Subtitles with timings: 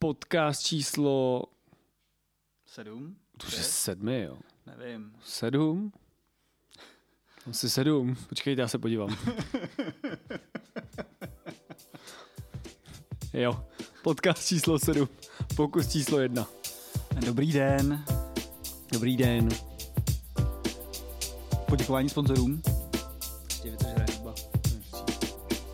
[0.00, 1.42] podcast číslo...
[2.66, 3.16] Sedm?
[3.36, 4.38] To už je sedmi, jo.
[4.66, 5.12] Nevím.
[5.24, 5.92] Sedm?
[7.50, 8.16] Asi sedm.
[8.28, 9.16] Počkejte, já se podívám.
[13.32, 13.64] jo,
[14.02, 15.08] podcast číslo sedm.
[15.56, 16.46] Pokus číslo jedna.
[17.26, 18.04] Dobrý den.
[18.92, 19.48] Dobrý den.
[21.68, 22.62] Poděkování sponzorům.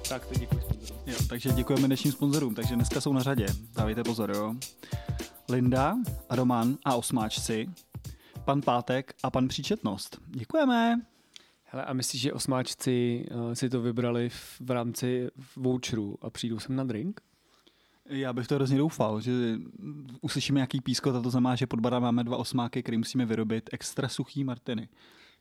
[0.08, 0.55] Tak, teď děkuji sponzorům.
[1.06, 3.46] Jo, takže děkujeme dnešním sponzorům, takže dneska jsou na řadě.
[3.74, 4.54] Dávejte pozor, jo.
[5.48, 5.96] Linda,
[6.30, 7.70] Roman a osmáčci,
[8.44, 10.20] pan Pátek a pan Příčetnost.
[10.26, 11.00] Děkujeme.
[11.64, 16.58] Hele, a myslíš, že osmáčci uh, si to vybrali v, v rámci voucheru a přijdou
[16.58, 17.20] sem na drink?
[18.06, 19.32] Já bych to hrozně doufal, že
[20.20, 23.70] uslyšíme nějaký pískot a to znamená, že pod barem máme dva osmáky, který musíme vyrobit
[23.72, 24.88] extra suchý martiny.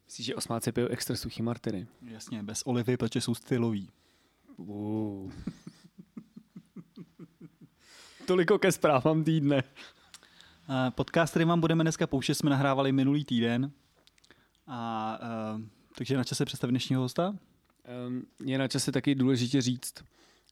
[0.06, 1.88] Myslíš, že osmáci pijou extra suchý martiny?
[2.02, 3.90] Jasně, bez olivy, protože jsou stylový.
[4.58, 5.32] Uh.
[8.28, 9.64] Toliko ke zprávám týdne.
[10.70, 13.72] Eh, Podcast, který vám budeme dneska pouštět, jsme nahrávali minulý týden.
[14.68, 15.20] A,
[15.56, 15.62] uh,
[15.98, 17.36] takže je na čase představit dnešního hosta?
[18.08, 19.94] Um, je na čase taky důležitě říct,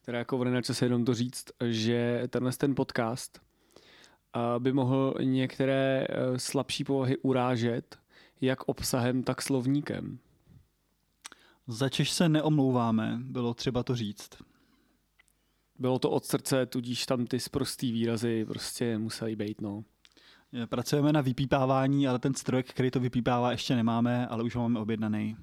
[0.05, 3.42] teda jako na čase jenom to říct, že tenhle ten podcast
[4.36, 7.97] uh, by mohl některé uh, slabší povahy urážet,
[8.42, 10.20] jak obsahem, tak slovníkem.
[11.67, 14.30] Začež se neomlouváme, bylo třeba to říct.
[15.80, 19.83] Bylo to od srdce, tudíž tam ty sprostý výrazy prostě museli být, no.
[20.70, 24.80] Pracujeme na vypípávání, ale ten strojek, který to vypípává, ještě nemáme, ale už ho máme
[24.80, 25.38] objednaný.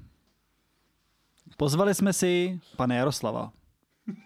[1.56, 3.52] Pozvali jsme si pana Jaroslava.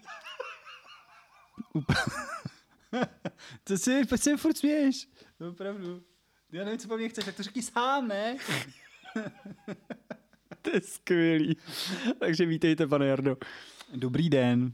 [3.65, 5.09] Co si, proč si furt směješ?
[5.39, 6.03] No, opravdu.
[6.51, 8.37] Já nevím, co po mně chceš, tak to řekni sám, ne?
[10.65, 11.57] to je skvělý.
[12.19, 13.37] Takže vítejte, pane Jardo.
[13.95, 14.71] Dobrý den.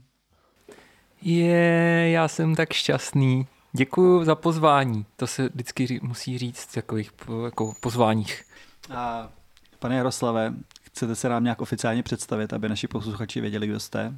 [1.22, 3.46] Je, já jsem tak šťastný.
[3.72, 5.06] Děkuji za pozvání.
[5.16, 7.10] To se vždycky ří, musí říct v takových
[7.44, 8.44] jako pozváních.
[8.90, 9.32] A
[9.78, 14.16] pane Jaroslave, chcete se nám nějak oficiálně představit, aby naši posluchači věděli, kdo jste?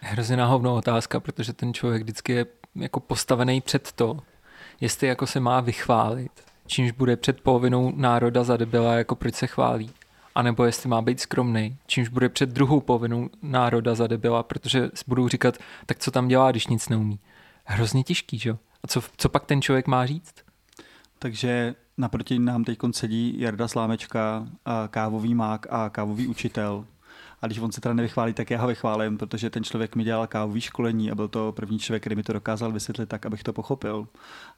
[0.00, 4.18] Hrozně náhovnou otázka, protože ten člověk vždycky je jako postavený před to,
[4.80, 6.32] jestli jako se má vychválit,
[6.66, 9.90] čímž bude před polovinou národa za debila, jako proč se chválí.
[10.34, 14.90] A nebo jestli má být skromný, čímž bude před druhou polovinou národa za debila, protože
[15.06, 17.18] budou říkat, tak co tam dělá, když nic neumí.
[17.64, 18.56] Hrozně těžký, že?
[18.82, 20.34] A co, co pak ten člověk má říct?
[21.18, 24.46] Takže naproti nám teď sedí Jarda Slámečka,
[24.90, 26.84] kávový mák a kávový učitel.
[27.42, 30.26] A když on se teda nevychválí, tak já ho vychválím, protože ten člověk mi dělal
[30.26, 33.52] kávový školení a byl to první člověk, který mi to dokázal vysvětlit tak, abych to
[33.52, 34.08] pochopil.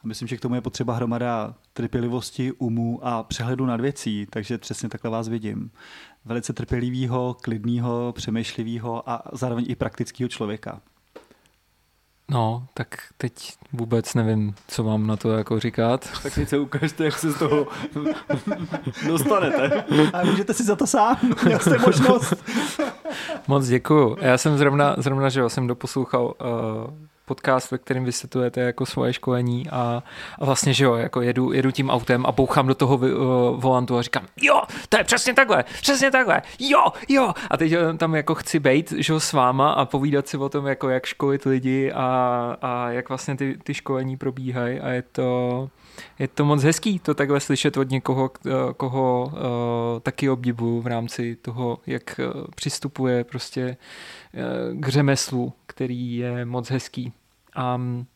[0.05, 4.59] A myslím, že k tomu je potřeba hromada trpělivosti, umu a přehledu nad věcí, takže
[4.59, 5.71] přesně takhle vás vidím.
[6.25, 10.81] Velice trpělivého, klidného, přemýšlivého a zároveň i praktického člověka.
[12.31, 12.87] No, tak
[13.17, 13.33] teď
[13.73, 16.09] vůbec nevím, co mám na to jako říkat.
[16.23, 17.67] Tak teď se ukážte, jak se z toho
[19.07, 19.85] dostanete.
[20.13, 22.35] A můžete si za to sám, měl jste možnost.
[23.49, 24.17] Moc děkuju.
[24.21, 29.71] Já jsem zrovna, zrovna že jsem doposlouchal uh, podcast, ve kterém vysvětlujete jako svoje školení
[29.71, 30.03] a,
[30.39, 33.07] a vlastně, že jo, jako jedu, jedu tím autem a bouchám do toho uh,
[33.61, 37.33] volantu a říkám, jo, to je přesně takhle, přesně takhle, jo, jo.
[37.51, 40.67] A teď tam jako chci bejt, že jo, s váma a povídat si o tom,
[40.67, 42.07] jako jak školit lidi a,
[42.63, 45.69] a jak vlastně ty, ty školení probíhají a je to,
[46.19, 48.31] je to moc hezký to takhle slyšet od někoho,
[48.77, 52.21] koho uh, taky obdivuju v rámci toho, jak
[52.55, 53.77] přistupuje prostě
[54.35, 57.13] uh, k řemeslu, který je moc hezký.
[57.57, 58.07] Um,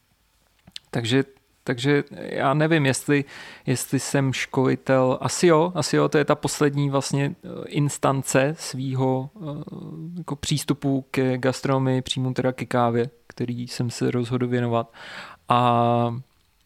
[0.91, 1.25] takže
[1.65, 3.25] takže já nevím, jestli,
[3.67, 7.35] jestli jsem školitel, asi jo, asi jo, to je ta poslední vlastně
[7.67, 9.31] instance svýho
[10.19, 14.93] jako přístupu ke gastronomii, přímo teda ke kávě, který jsem se rozhodl věnovat.
[15.49, 16.17] A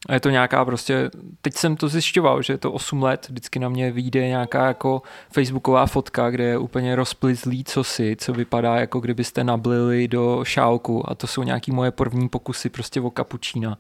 [0.06, 1.10] a je to nějaká prostě,
[1.42, 5.02] teď jsem to zjišťoval, že je to 8 let, vždycky na mě vyjde nějaká jako
[5.30, 11.14] facebooková fotka, kde je úplně rozplizlý cosi, co vypadá jako kdybyste nablili do šálku a
[11.14, 13.78] to jsou nějaký moje první pokusy prostě o kapučína.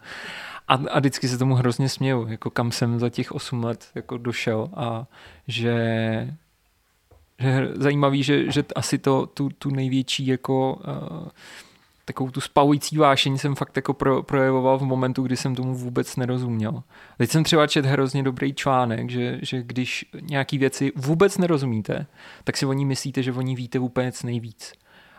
[0.68, 4.18] A, a vždycky se tomu hrozně směju, jako kam jsem za těch 8 let jako
[4.18, 5.06] došel a
[5.48, 6.34] že
[7.38, 11.28] že zajímavý, že, že asi to, tu, tu největší jako uh,
[12.08, 16.16] takovou tu spavující vášeň jsem fakt jako pro, projevoval v momentu, kdy jsem tomu vůbec
[16.16, 16.82] nerozuměl.
[17.18, 22.06] Teď jsem třeba čet hrozně dobrý článek, že, že když nějaký věci vůbec nerozumíte,
[22.44, 24.72] tak si o ní myslíte, že o ní víte úplně nejvíc.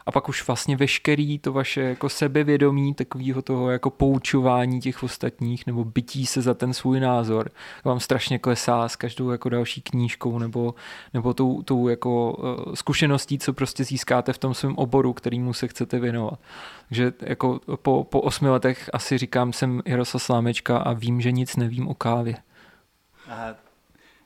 [0.10, 5.68] A pak už vlastně veškerý to vaše jako sebevědomí, takového toho jako poučování těch ostatních
[5.68, 7.52] nebo bytí se za ten svůj názor
[7.84, 10.76] vám strašně klesá s každou jako další knížkou nebo,
[11.14, 15.68] nebo tou, tou jako uh, zkušeností, co prostě získáte v tom svém oboru, kterýmu se
[15.68, 16.40] chcete věnovat.
[16.88, 21.56] Takže jako po, po osmi letech asi říkám, jsem Jaroslav Slámečka a vím, že nic
[21.56, 22.36] nevím o kávě.
[23.30, 23.56] A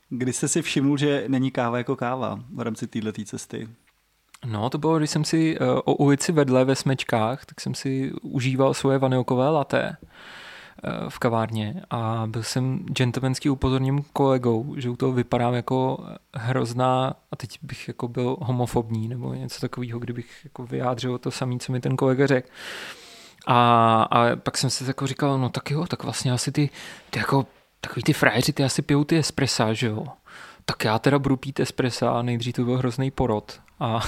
[0.10, 3.68] kdy jste si všiml, že není káva jako káva v rámci této cesty?
[4.46, 8.12] No, to bylo, když jsem si uh, o ulici vedle ve Smečkách, tak jsem si
[8.22, 9.98] užíval svoje vanilkové laté
[10.84, 17.14] uh, v kavárně a byl jsem gentlemanský upozorněn kolegou, že u toho vypadám jako hrozná,
[17.32, 21.72] a teď bych jako byl homofobní nebo něco takového, kdybych jako vyjádřil to samé, co
[21.72, 22.50] mi ten kolega řekl.
[23.48, 26.70] A, a pak jsem si jako říkal, no tak jo, tak vlastně asi ty,
[27.10, 27.46] ty jako
[27.82, 30.06] takový ty frajeři, ty asi pijou ty espressa, že jo.
[30.66, 33.62] Tak já teda budu pít espressa a nejdřív to byl hrozný porod.
[33.80, 34.02] A,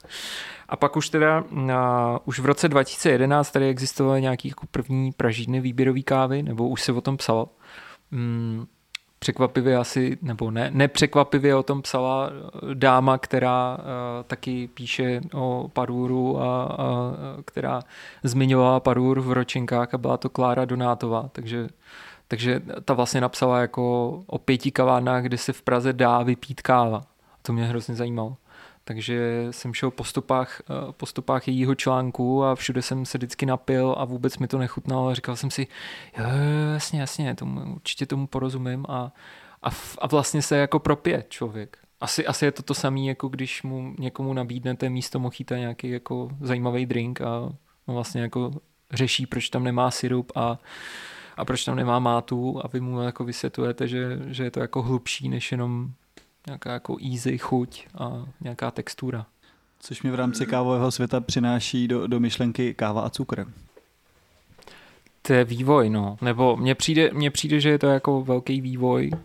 [0.68, 5.60] a pak už teda na, už v roce 2011 tady existovaly nějaký jako první pražidny
[5.60, 7.48] výběrový kávy, nebo už se o tom psalo.
[8.12, 8.66] Hmm,
[9.24, 12.30] překvapivě asi, nebo ne, nepřekvapivě o tom psala
[12.74, 13.82] dáma, která uh,
[14.26, 16.88] taky píše o Paruru a, a
[17.44, 17.82] která
[18.22, 21.68] zmiňovala Parur v ročinkách a byla to Klára Donátová, takže
[22.28, 27.02] takže ta vlastně napsala jako o pěti kavárnách, kde se v Praze dá vypít káva.
[27.42, 28.36] To mě hrozně zajímalo.
[28.84, 33.46] Takže jsem šel po stopách, eh, po stopách jejího článku a všude jsem se vždycky
[33.46, 35.66] napil a vůbec mi to nechutnalo říkal jsem si,
[36.18, 36.24] jo,
[36.74, 39.12] jasně, jasně, tomu, určitě tomu porozumím a,
[39.62, 39.68] a,
[39.98, 41.78] a vlastně se jako propije člověk.
[42.00, 46.28] Asi, asi je to to samé, jako když mu někomu nabídnete místo mochita nějaký jako
[46.40, 47.52] zajímavý drink a
[47.86, 48.50] on vlastně jako
[48.92, 50.58] řeší, proč tam nemá syrup a
[51.36, 54.82] a proč tam nemá mátu a vy mu jako vysvětlujete, že, že je to jako
[54.82, 55.90] hlubší než jenom
[56.46, 59.26] nějaká jako easy chuť a nějaká textura.
[59.80, 63.46] Což mi v rámci kávového světa přináší do, do myšlenky káva a cukr.
[65.22, 66.16] To je vývoj, no.
[66.20, 69.20] Nebo mně přijde, mně přijde, že je to jako velký vývoj uh,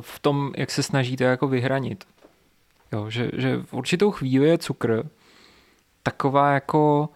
[0.00, 2.04] v tom, jak se snažíte jako vyhranit.
[2.92, 5.08] Jo, že, že v určitou chvíli je cukr
[6.02, 7.08] taková jako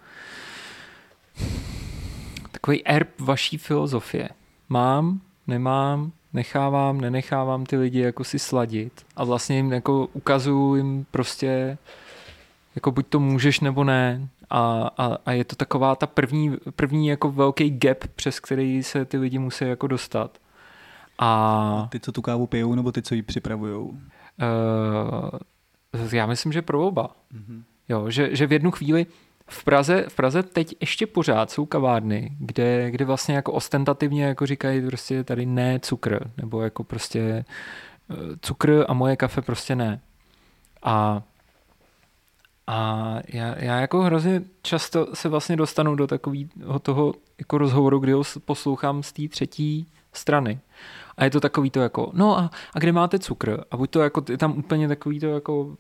[2.67, 4.29] takový erb vaší filozofie.
[4.69, 11.07] Mám, nemám, nechávám, nenechávám ty lidi jako si sladit a vlastně jim jako ukazuju jim
[11.11, 11.79] prostě
[12.75, 17.09] jako buď to můžeš nebo ne a, a, a je to taková ta první, první
[17.09, 20.39] jako velký gap, přes který se ty lidi musí jako dostat.
[21.19, 23.85] A, a ty, co tu kávu pijou, nebo ty, co ji připravujou?
[23.85, 23.99] Uh,
[26.13, 27.11] já myslím, že pro oba.
[27.35, 27.63] Mm-hmm.
[27.89, 29.07] Jo, že, že v jednu chvíli
[29.49, 34.47] v Praze, v Praze teď ještě pořád jsou kavárny, kde, kde vlastně jako ostentativně jako
[34.47, 37.21] říkají prostě tady ne cukr, nebo jako prostě
[38.11, 40.01] eh, cukr a moje kafe prostě ne.
[40.83, 41.23] A
[42.67, 48.13] a já, já jako hrozně často se vlastně dostanu do takového toho jako rozhovoru, kdy
[48.13, 50.61] ho poslouchám z té třetí strany.
[51.17, 53.65] A je to takový to jako, no a, a kde máte cukr?
[53.71, 55.77] A buď to jako, je tam úplně takový to jako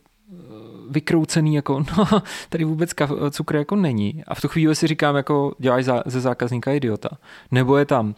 [0.91, 2.91] vykroucený, jako no, tady vůbec
[3.31, 4.25] cukr jako není.
[4.27, 7.09] A v tu chvíli si říkám, jako děláš za, ze zákazníka idiota.
[7.51, 8.15] Nebo je tam, uh,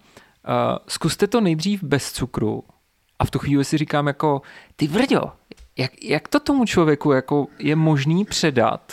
[0.89, 2.65] zkuste to nejdřív bez cukru.
[3.19, 4.43] A v tu chvíli si říkám, jako
[4.77, 5.33] ty vrďo,
[5.79, 8.93] jak, jak to tomu člověku jako je možný předat,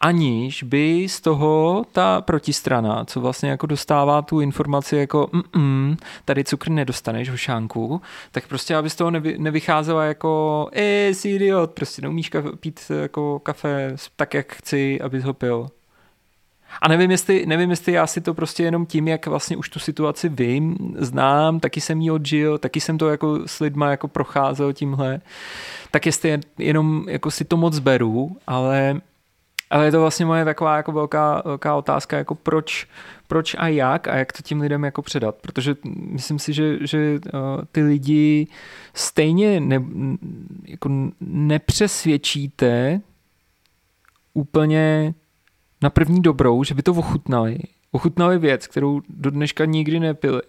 [0.00, 6.44] aniž by z toho ta protistrana, co vlastně jako dostává tu informaci jako mm, tady
[6.44, 8.00] cukr nedostaneš v šánku,
[8.32, 12.80] tak prostě aby z toho nevy, nevycházela jako e, jsi idiot, prostě neumíš kafe, pít
[13.02, 15.68] jako kafe tak, jak chci, abys ho pil.
[16.82, 19.78] A nevím jestli, nevím, jestli já si to prostě jenom tím, jak vlastně už tu
[19.78, 24.72] situaci vím, znám, taky jsem ji odžil, taky jsem to jako s lidma jako procházel
[24.72, 25.20] tímhle,
[25.90, 29.00] tak jestli jenom jako si to moc beru, ale
[29.70, 32.86] ale je to vlastně moje taková jako velká, velká otázka, jako proč,
[33.26, 37.20] proč a jak a jak to tím lidem jako předat, protože myslím si, že, že
[37.34, 37.40] uh,
[37.72, 38.46] ty lidi
[38.94, 39.82] stejně ne,
[40.64, 43.00] jako nepřesvědčíte
[44.34, 45.14] úplně
[45.82, 47.58] na první dobrou, že by to ochutnali.
[47.90, 50.42] Ochutnali věc, kterou do dneška nikdy nepili.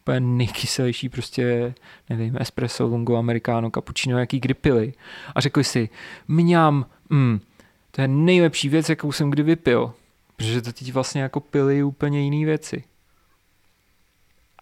[0.00, 1.74] Úplně nejkyselější prostě,
[2.10, 4.92] nevím, espresso, lungo, americano, cappuccino, jaký kdy pili.
[5.34, 5.88] A řekli si,
[6.28, 7.40] mňam, mm,
[7.96, 9.94] to je nejlepší věc, jakou jsem kdy vypil.
[10.36, 12.84] Protože to teď vlastně jako pili úplně jiné věci.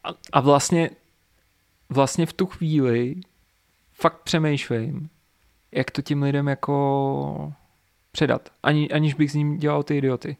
[0.05, 0.91] A, a vlastně,
[1.89, 3.15] vlastně v tu chvíli
[3.93, 5.11] fakt přemýšlím,
[5.73, 7.53] jak to tím lidem jako
[8.13, 8.53] předat.
[8.63, 10.37] Ani, aniž bych s ním dělal ty idioty.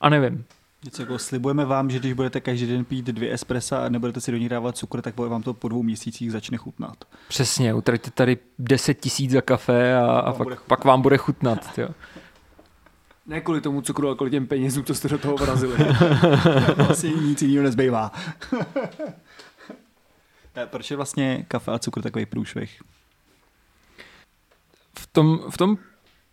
[0.00, 0.44] A nevím.
[0.84, 4.32] Něco jako slibujeme vám, že když budete každý den pít dvě espressa a nebudete si
[4.32, 7.04] do nich dávat cukr, tak vám to po dvou měsících začne chutnat.
[7.28, 11.78] Přesně, utratíte tady 10 tisíc za kafe a, a pak, pak vám bude chutnat.
[11.78, 11.88] Jo.
[13.26, 15.76] Ne kvůli tomu cukru, ale kvůli těm penězům, co jste do toho vrazili.
[16.88, 18.12] Asi nic jiného nezbývá.
[20.66, 22.82] Proč je vlastně kafe a cukr takový průšvih?
[24.98, 25.78] V tom, v tom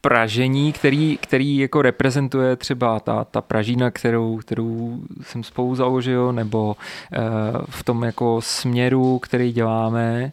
[0.01, 6.67] pražení, který, který jako reprezentuje třeba ta, ta pražína, kterou, kterou jsem spolu založil, nebo
[6.67, 10.31] uh, v tom jako směru, který děláme,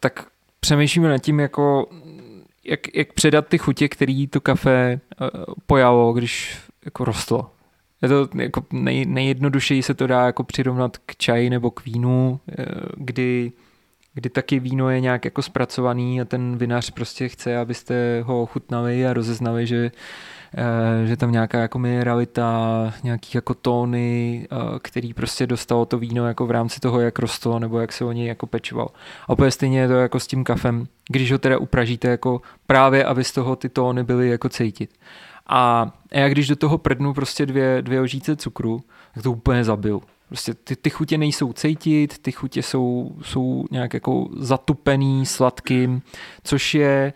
[0.00, 0.26] tak
[0.60, 1.86] přemýšlíme nad tím, jako
[2.64, 7.50] jak, jak předat ty chutě, který to kafe uh, pojalo, když jako rostlo.
[8.02, 12.40] Je to jako nej, nejjednodušeji se to dá jako přirovnat k čaji nebo k vínu,
[12.58, 12.64] uh,
[12.96, 13.52] kdy
[14.14, 19.06] kdy taky víno je nějak jako zpracovaný a ten vinař prostě chce, abyste ho chutnali
[19.06, 19.90] a rozeznali, že,
[20.54, 26.26] eh, že tam nějaká jako mineralita, nějaký jako tóny, eh, který prostě dostalo to víno
[26.26, 28.88] jako v rámci toho, jak rostlo nebo jak se o něj jako pečoval.
[29.28, 33.04] A úplně stejně je to jako s tím kafem, když ho teda upražíte jako právě,
[33.04, 34.90] aby z toho ty tóny byly jako cítit.
[35.46, 38.82] A já když do toho prdnu prostě dvě, dvě ožíce cukru,
[39.14, 40.02] tak to úplně zabiju.
[40.32, 46.02] Prostě ty, ty chutě nejsou cejtit, ty chutě jsou, jsou nějak jako zatupený sladkým,
[46.44, 47.12] což je,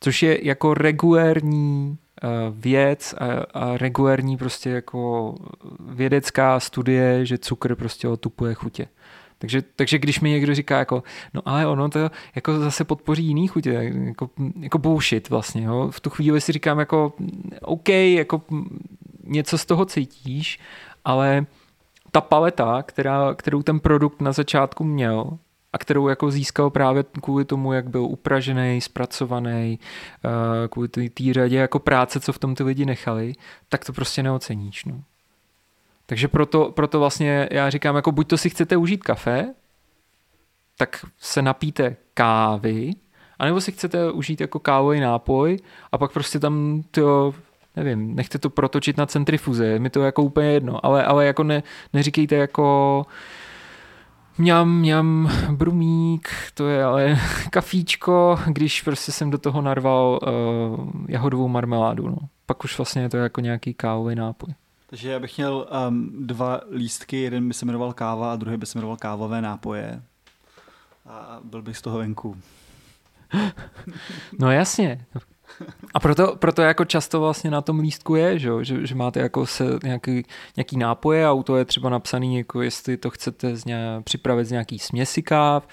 [0.00, 3.24] což je jako regulérní uh, věc a,
[3.60, 5.34] a regulérní prostě jako
[5.80, 8.88] vědecká studie, že cukr prostě otupuje chutě.
[9.38, 11.02] Takže, takže když mi někdo říká jako,
[11.34, 15.90] no ale ono to jako zase podpoří jiný chutě, jako, jako bullshit vlastně, jo.
[15.90, 17.12] V tu chvíli si říkám jako,
[17.62, 18.42] OK, jako
[19.24, 20.58] něco z toho cítíš,
[21.04, 21.46] ale
[22.10, 25.38] ta paleta, která, kterou ten produkt na začátku měl,
[25.72, 29.78] a kterou jako získal právě kvůli tomu, jak byl upražený, zpracovaný,
[30.24, 30.30] uh,
[30.68, 33.32] kvůli té řadě jako práce, co v tom ty lidi nechali,
[33.68, 34.84] tak to prostě neoceníš.
[34.84, 35.02] No.
[36.06, 39.54] Takže proto, proto vlastně já říkám, jako buď to si chcete užít kafe,
[40.78, 42.90] tak se napíte kávy,
[43.38, 45.58] anebo si chcete užít jako kávový nápoj
[45.92, 47.34] a pak prostě tam to
[47.78, 51.42] nevím, nechte to protočit na centrifuze, je mi to jako úplně jedno, ale, ale jako
[51.42, 53.06] ne, neříkejte jako
[54.38, 57.18] mňam, mňam, brumík, to je ale
[57.50, 62.18] kafíčko, když prostě jsem do toho narval uh, jahodovou marmeládu, no.
[62.46, 64.54] Pak už vlastně je to jako nějaký kávový nápoj.
[64.90, 68.66] Takže já bych měl um, dva lístky, jeden by se jmenoval káva a druhý by
[68.66, 70.02] se jmenoval kávové nápoje.
[71.06, 72.36] A byl bych z toho venku.
[74.38, 75.06] No jasně,
[75.94, 79.46] a proto, proto jako často vlastně na tom lístku je, že, že, že máte jako
[79.46, 80.24] se nějaký,
[80.56, 84.44] nějaký nápoje a u toho je třeba napsaný, jako jestli to chcete z ně, připravit
[84.44, 85.68] z nějaký směsi káv,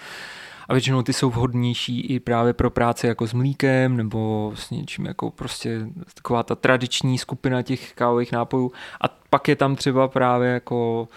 [0.70, 5.06] a většinou ty jsou vhodnější i právě pro práci jako s mlíkem nebo s něčím
[5.06, 10.50] jako prostě taková ta tradiční skupina těch kávových nápojů a pak je tam třeba právě
[10.50, 11.08] jako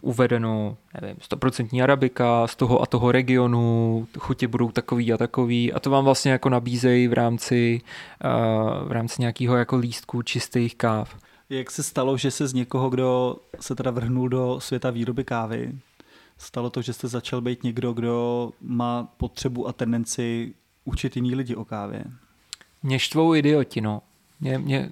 [0.00, 5.80] uvedeno, nevím, 100% arabika z toho a toho regionu, chutě budou takový a takový a
[5.80, 7.80] to vám vlastně jako nabízejí v rámci,
[8.24, 11.16] uh, v rámci nějakého jako lístku čistých káv.
[11.50, 15.72] Jak se stalo, že se z někoho, kdo se teda vrhnul do světa výroby kávy,
[16.38, 21.56] stalo to, že jste začal být někdo, kdo má potřebu a tendenci učit jiný lidi
[21.56, 22.04] o kávě?
[22.82, 24.02] Mě štvou idioti, no.
[24.40, 24.90] Mě, mě,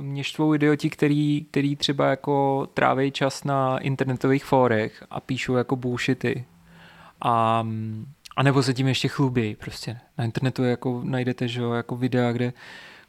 [0.00, 5.76] mě štvou idioti, který, který třeba jako tráví čas na internetových fórech a píšou jako
[5.76, 6.44] bullshity.
[7.20, 7.66] A,
[8.36, 9.98] a nebo se tím ještě chlubí prostě.
[10.18, 12.52] Na internetu jako najdete že, jako videa, kde,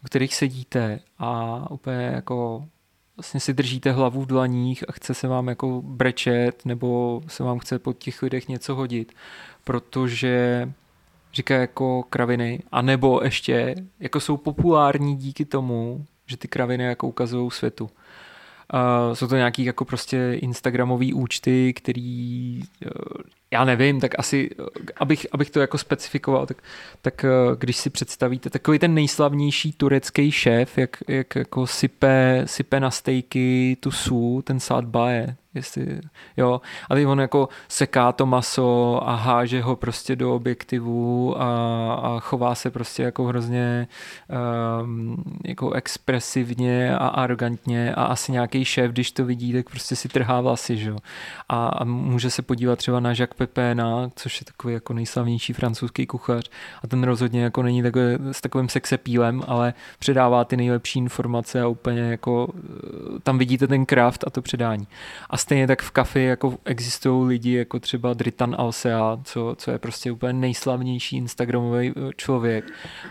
[0.04, 2.68] u kterých sedíte a úplně jako
[3.18, 7.58] vlastně si držíte hlavu v dlaních a chce se vám jako brečet nebo se vám
[7.58, 9.12] chce po těch lidech něco hodit,
[9.64, 10.68] protože
[11.34, 17.08] říká jako kraviny, a nebo ještě jako jsou populární díky tomu, že ty kraviny jako
[17.08, 17.84] ukazují světu.
[17.84, 22.90] Uh, jsou to nějaký jako prostě instagramový účty, který uh,
[23.50, 24.50] já nevím, tak asi,
[24.96, 26.62] abych, abych to jako specifikoval, tak,
[27.02, 32.80] tak uh, když si představíte takový ten nejslavnější turecký šéf, jak, jak jako sype, sype
[32.80, 36.00] na stejky tu sů, ten Saad Bae, jestli,
[36.36, 41.94] jo, a teď on jako seká to maso a háže ho prostě do objektivu a,
[41.94, 43.88] a chová se prostě jako hrozně
[44.82, 50.08] um, jako expresivně a arrogantně a asi nějaký šéf, když to vidí, tak prostě si
[50.08, 50.96] trhá vlasy, že jo.
[51.48, 56.06] A, a může se podívat třeba na Jacques Pepéna, což je takový jako nejslavnější francouzský
[56.06, 56.50] kuchař
[56.82, 61.68] a ten rozhodně jako není takový, s takovým sexepílem, ale předává ty nejlepší informace a
[61.68, 62.48] úplně jako
[63.22, 64.88] tam vidíte ten kraft a to předání.
[65.30, 69.78] A stejně tak v kafi jako existují lidi jako třeba Dritan Alsea, co, co je
[69.78, 72.64] prostě úplně nejslavnější instagramový eh, člověk.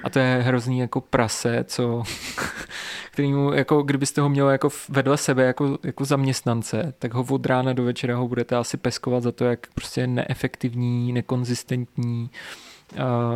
[0.03, 2.03] A to je hrozný jako prase, co,
[3.11, 7.73] kterýmu, jako kdybyste ho měl jako vedle sebe jako, jako zaměstnance, tak ho od rána
[7.73, 12.66] do večera ho budete asi peskovat za to, jak prostě je neefektivní, nekonzistentní, uh,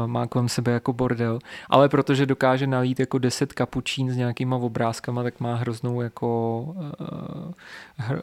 [0.05, 1.39] má kolem sebe jako bordel,
[1.69, 7.51] ale protože dokáže nalít jako 10 kapučín s nějakýma obrázkama, tak má hroznou jako uh,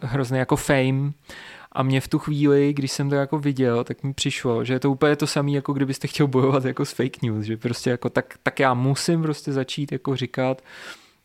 [0.03, 1.13] hrozný jako fame.
[1.73, 4.81] A mě v tu chvíli, když jsem to jako viděl, tak mi přišlo, že je
[4.81, 8.11] to úplně to samé, jako kdybyste chtěl bojovat jako s fake news, že prostě jako
[8.11, 10.63] tak, tak já musím prostě začít jako říkat,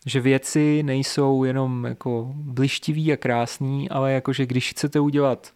[0.06, 5.52] že věci nejsou jenom jako blištivý a krásný, ale jako, že když chcete udělat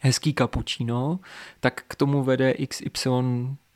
[0.00, 1.18] hezký kapučíno,
[1.60, 3.10] tak k tomu vede XY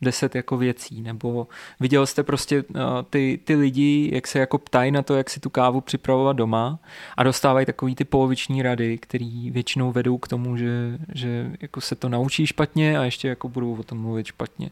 [0.01, 1.47] 10 jako věcí, nebo
[1.79, 5.39] viděl jste prostě uh, ty, ty lidi, jak se jako ptají na to, jak si
[5.39, 6.79] tu kávu připravovat doma
[7.17, 11.95] a dostávají takový ty poloviční rady, který většinou vedou k tomu, že, že jako se
[11.95, 14.69] to naučí špatně a ještě jako budou o tom mluvit špatně.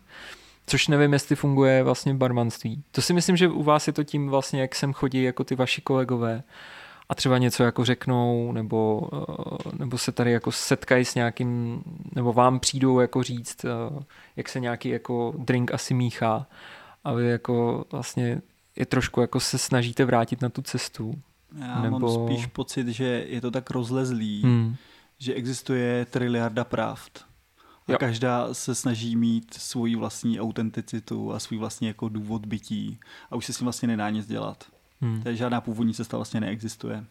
[0.68, 2.84] Což nevím, jestli funguje vlastně barmanství.
[2.92, 5.56] To si myslím, že u vás je to tím vlastně, jak sem chodí jako ty
[5.56, 6.44] vaši kolegové
[7.10, 11.84] a třeba něco jako řeknou, nebo, eh, nebo se tady jako setkají s nějakým,
[12.16, 14.04] nebo vám přijdou jako říct, eh,
[14.36, 16.48] jak se nějaký jako drink asi míchá
[17.04, 18.42] a vy jako vlastně
[18.76, 21.14] je trošku jako se snažíte vrátit na tu cestu.
[21.60, 22.00] Já nebo...
[22.00, 24.76] mám spíš pocit, že je to tak rozlezlý, hmm.
[25.18, 27.26] že existuje triliarda pravd.
[27.88, 27.98] A jo.
[27.98, 33.00] každá se snaží mít svoji vlastní autenticitu a svůj vlastní jako důvod bytí
[33.32, 34.64] a už se s tím vlastně nedá nic dělat.
[35.04, 35.22] Hmm.
[35.24, 37.06] Takže žádná původní cesta vlastně neexistuje.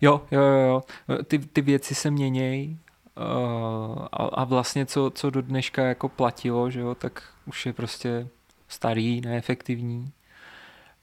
[0.00, 0.82] Jo, jo, jo.
[1.24, 2.78] Ty, ty věci se měnějí
[3.16, 7.72] uh, a, a vlastně co, co do dneška jako platilo, že jo, tak už je
[7.72, 8.28] prostě
[8.68, 10.12] starý, neefektivní.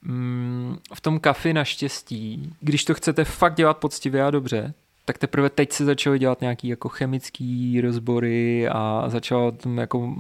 [0.02, 4.74] Mm, v tom kafi naštěstí, když to chcete fakt dělat poctivě a dobře,
[5.08, 10.16] tak teprve teď se začaly dělat nějaký jako chemický rozbory a začalo tam jako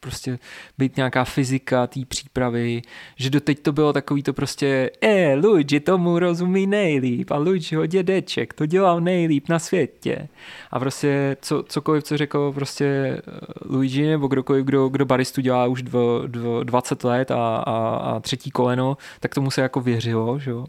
[0.00, 0.38] prostě
[0.78, 2.82] být nějaká fyzika té přípravy,
[3.16, 8.54] že doteď to bylo takový to prostě e, Luigi tomu rozumí nejlíp a Luigiho dědeček
[8.54, 10.28] to dělal nejlíp na světě.
[10.70, 13.20] A prostě co, cokoliv, co řekl prostě eh,
[13.64, 18.20] Luigi nebo kdokoliv, kdo, kdo baristu dělá už dvo, dvo, 20 let a, a, a
[18.20, 20.66] třetí koleno, tak tomu se jako věřilo, že jo.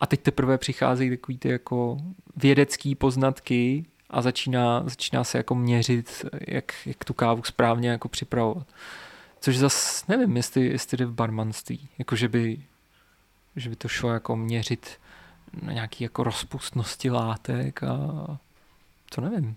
[0.00, 1.98] A teď teprve přicházejí takový ty jako
[2.36, 8.66] vědecký poznatky a začíná, začíná se jako měřit, jak, jak tu kávu správně jako připravovat.
[9.40, 11.88] Což zas nevím, jestli, jestli jde v barmanství.
[11.98, 12.62] Jako, že by,
[13.56, 14.98] že by to šlo jako měřit
[15.62, 18.38] na nějaký jako rozpustnosti látek a
[19.14, 19.56] to nevím.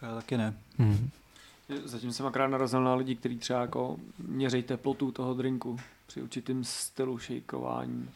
[0.00, 0.54] To já taky ne.
[0.78, 1.10] Hmm.
[1.84, 6.64] Zatím jsem akorát narazil na lidi, kteří třeba jako měří teplotu toho drinku při určitým
[6.64, 8.08] stylu šejkování.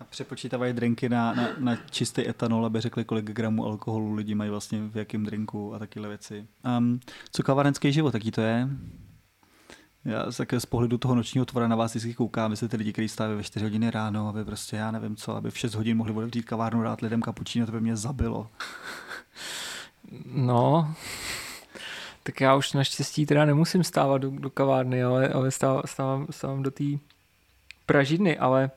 [0.00, 4.50] A přepočítávají drinky na, na, na čistý etanol, aby řekli, kolik gramů alkoholu lidi mají
[4.50, 6.46] vlastně v jakém drinku a takyhle věci.
[6.78, 7.00] Um,
[7.32, 8.68] co kavárenský život, jaký to je?
[10.06, 13.08] Já z, z pohledu toho nočního tvora na vás vždycky koukám, jste ty lidi, kteří
[13.08, 16.12] stávají ve 4 hodiny ráno, aby prostě, já nevím co, aby v 6 hodin mohli
[16.12, 18.50] otevřít kavárnu, dát lidem kapučíno, to by mě zabilo.
[20.26, 20.94] No,
[22.22, 26.62] tak já už naštěstí teda nemusím stávat do, do kavárny, ale, ale stávám, stávám, stávám
[26.62, 26.84] do té
[27.86, 28.70] pražidny, ale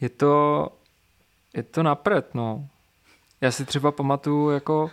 [0.00, 0.68] je to,
[1.54, 2.68] je to napřed, no.
[3.40, 4.90] Já si třeba pamatuju jako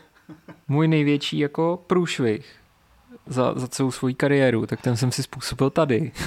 [0.67, 2.55] můj největší jako průšvih
[3.25, 6.12] za, za celou svoji kariéru, tak ten jsem si způsobil tady.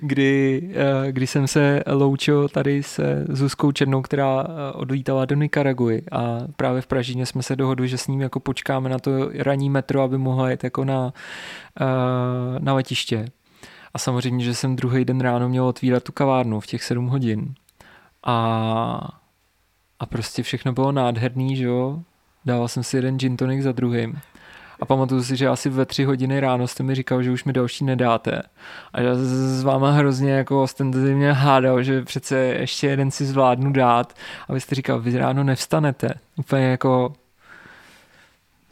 [0.00, 6.02] kdy, eh, kdy jsem se loučil tady se Zuzkou Černou, která eh, odlítala do Nikaraguji
[6.12, 9.70] a právě v Pražině jsme se dohodli, že s ním jako počkáme na to ranní
[9.70, 11.12] metro, aby mohla jít jako na,
[12.58, 13.26] na letiště.
[13.94, 17.54] A samozřejmě, že jsem druhý den ráno měl otvírat tu kavárnu v těch 7 hodin.
[18.22, 19.08] A,
[19.98, 22.02] a prostě všechno bylo nádherný, že jo.
[22.44, 24.20] Dával jsem si jeden gin tonic za druhým.
[24.80, 27.52] A pamatuju si, že asi ve tři hodiny ráno jste mi říkal, že už mi
[27.52, 28.42] další nedáte.
[28.92, 34.12] A já s váma hrozně jako ostentativně hádal, že přece ještě jeden si zvládnu dát.
[34.48, 36.14] A vy jste říkal, vy ráno nevstanete.
[36.36, 37.12] Úplně jako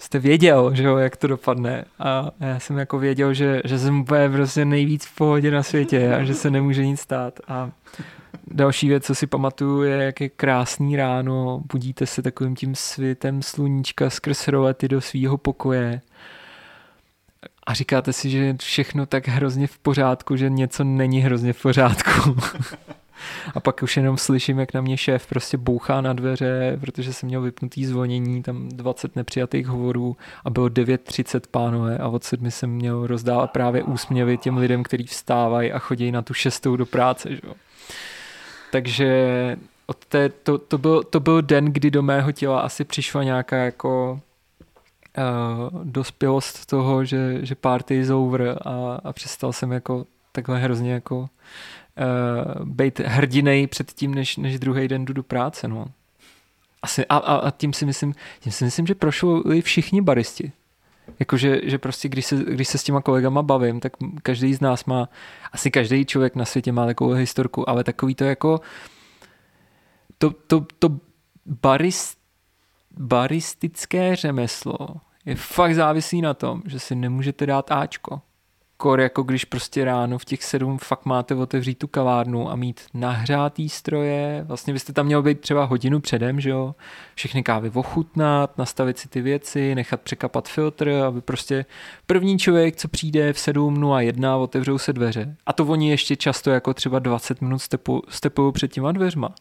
[0.03, 1.85] jste věděl, že jo, jak to dopadne.
[1.99, 6.15] A já jsem jako věděl, že, že jsem úplně prostě nejvíc v pohodě na světě
[6.15, 7.41] a že se nemůže nic stát.
[7.49, 7.71] A
[8.47, 13.43] další věc, co si pamatuju, je, jak je krásný ráno, budíte se takovým tím světem
[13.43, 16.01] sluníčka skrz rolety do svýho pokoje
[17.67, 21.63] a říkáte si, že je všechno tak hrozně v pořádku, že něco není hrozně v
[21.63, 22.37] pořádku.
[23.55, 27.27] A pak už jenom slyším, jak na mě šéf prostě bouchá na dveře, protože jsem
[27.27, 32.71] měl vypnutý zvonění, tam 20 nepřijatých hovorů a bylo 9.30 pánové a od sedmi jsem
[32.71, 37.29] měl rozdávat právě úsměvy těm lidem, kteří vstávají a chodí na tu šestou do práce.
[37.31, 37.41] Že?
[38.73, 39.57] Takže
[39.87, 43.57] od té, to, to, byl, to byl den, kdy do mého těla asi přišla nějaká
[43.57, 44.21] jako
[45.19, 50.93] uh, dospělost toho, že, že party is over a, a přestal jsem jako takhle hrozně
[50.93, 51.29] jako
[51.99, 55.87] uh, být hrdinej před tím, než, než druhý den jdu do práce, no.
[56.83, 60.53] Asi, a, a, a tím si myslím, tím si myslím, že prošli všichni baristi.
[61.19, 64.85] Jakože že prostě, když se, když se s těma kolegama bavím, tak každý z nás
[64.85, 65.09] má,
[65.53, 68.61] asi každý člověk na světě má takovou historku, ale takový to jako
[70.19, 70.89] to, to, to
[71.47, 72.19] barist,
[72.99, 74.79] baristické řemeslo
[75.25, 78.21] je fakt závislý na tom, že si nemůžete dát Ačko
[78.83, 82.81] kor jako když prostě ráno v těch sedm fakt máte otevřít tu kavárnu a mít
[82.95, 84.45] nahřátý stroje.
[84.49, 86.75] Vlastně byste tam měl být třeba hodinu předem, že jo?
[87.15, 91.65] Všechny kávy ochutnat, nastavit si ty věci, nechat překapat filtr, aby prostě
[92.07, 95.37] první člověk, co přijde v 7.01, otevřou se dveře.
[95.47, 99.35] A to oni ještě často jako třeba 20 minut stepu, stepují před těma dveřma.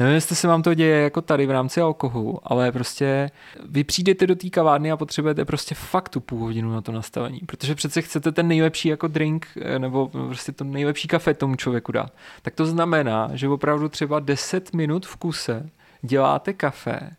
[0.00, 3.30] Nevím, jestli se vám to děje jako tady v rámci alkoholu, ale prostě
[3.68, 7.40] vy přijdete do té kavárny a potřebujete prostě fakt tu půl hodinu na to nastavení,
[7.46, 11.92] protože přece chcete ten nejlepší jako drink eh, nebo prostě to nejlepší kafe tomu člověku
[11.92, 12.12] dát.
[12.42, 15.70] Tak to znamená, že opravdu třeba 10 minut v kuse
[16.02, 17.10] děláte kafe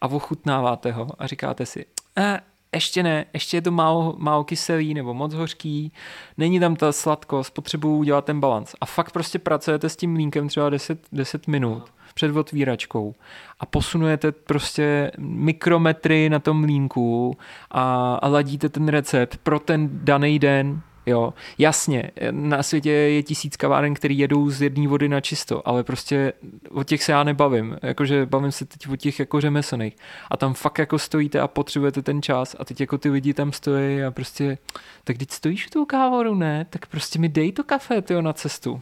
[0.00, 1.86] a ochutnáváte ho a říkáte si,
[2.18, 2.40] eh,
[2.74, 5.92] ještě ne, ještě je to málo, málo kyselý nebo moc hořký,
[6.38, 8.74] není tam ta sladkost, potřebuju udělat ten balans.
[8.80, 13.14] A fakt prostě pracujete s tím mlínkem třeba 10, 10 minut před otvíračkou
[13.60, 17.36] a posunujete prostě mikrometry na tom mlínku
[17.70, 23.56] a, a ladíte ten recept pro ten daný den, Jo, jasně, na světě je tisíc
[23.56, 26.32] kaváren, který jedou z jedné vody na čisto, ale prostě
[26.70, 29.96] o těch se já nebavím, jakože bavím se teď o těch jako řemeslných.
[30.30, 33.52] A tam fakt jako stojíte a potřebujete ten čas a teď jako ty lidi tam
[33.52, 34.58] stojí a prostě,
[35.04, 38.32] tak když stojíš u tou kávoru, ne, tak prostě mi dej to kafe, tyjo, na
[38.32, 38.80] cestu.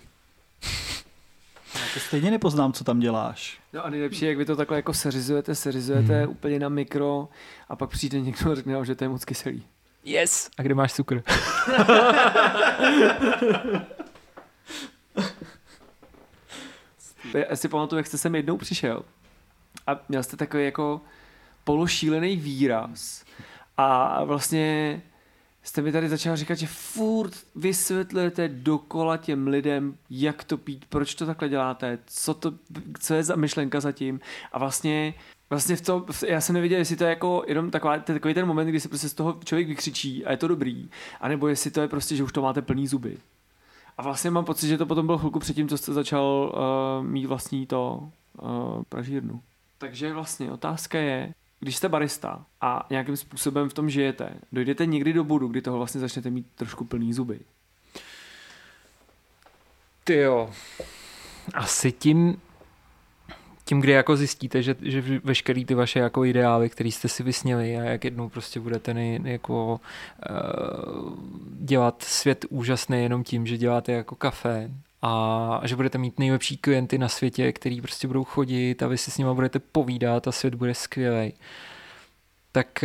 [1.75, 3.61] Já to stejně nepoznám, co tam děláš.
[3.73, 6.31] No a nejlepší, jak vy to takhle jako seřizujete, seřizujete hmm.
[6.31, 7.29] úplně na mikro
[7.69, 9.67] a pak přijde někdo a řekne, že to je moc kyselý.
[10.05, 10.51] Yes!
[10.59, 11.23] A kde máš cukr?
[17.49, 19.03] Já si pamatuju, jak jste sem jednou přišel
[19.87, 21.01] a měl jste takový jako
[21.65, 23.25] pološílený výraz
[23.77, 25.03] a vlastně
[25.65, 31.15] jste mi tady začal říkat, že furt vysvětlujete dokola těm lidem, jak to pít, proč
[31.15, 32.55] to takhle děláte, co, to,
[33.01, 34.21] co je za myšlenka zatím
[34.53, 35.15] a vlastně
[35.51, 38.67] Vlastně v tom, já jsem nevěděl, jestli to je jako jenom taková, takový ten moment,
[38.67, 40.89] kdy se prostě z toho člověk vykřičí a je to dobrý,
[41.21, 43.17] anebo jestli to je prostě, že už to máte plný zuby.
[43.99, 47.27] A vlastně mám pocit, že to potom bylo chvilku předtím, co jste začal uh, mít
[47.27, 48.11] vlastní to
[48.43, 49.41] uh, pražírnu.
[49.79, 55.13] Takže vlastně otázka je, když jste barista a nějakým způsobem v tom žijete, dojdete někdy
[55.13, 57.41] do bodu, kdy toho vlastně začnete mít trošku plný zuby?
[60.05, 60.51] Ty jo.
[61.55, 62.41] Asi tím,
[63.65, 67.77] tím, kdy jako zjistíte, že, že veškerý ty vaše jako ideály, které jste si vysněli
[67.77, 69.81] a jak jednou prostě budete nej, jako
[70.31, 71.13] uh,
[71.61, 74.71] dělat svět úžasný jenom tím, že děláte jako kafe
[75.05, 79.11] a že budete mít nejlepší klienty na světě, který prostě budou chodit a vy si
[79.11, 81.33] s nimi budete povídat a svět bude skvělý.
[82.53, 82.85] Tak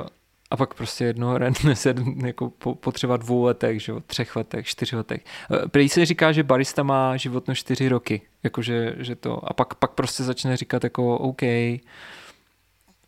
[0.00, 0.06] uh,
[0.50, 1.38] a pak prostě jednoho
[1.74, 5.24] se jako po, po třeba dvou letech, že, třech letech, čtyři letech.
[5.24, 9.74] Eh, prý se říká, že barista má životno čtyři roky, jakože, že to, a pak,
[9.74, 11.42] pak prostě začne říkat jako OK,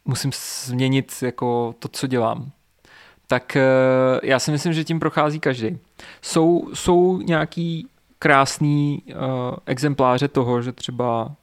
[0.05, 0.31] musím
[0.64, 2.50] změnit jako to, co dělám.
[3.27, 3.62] Tak eh,
[4.22, 5.79] já si myslím, že tím prochází každý.
[6.22, 7.88] Jsou, jsou nějaký
[8.24, 9.16] krásný uh,
[9.66, 11.37] exempláře toho, že třeba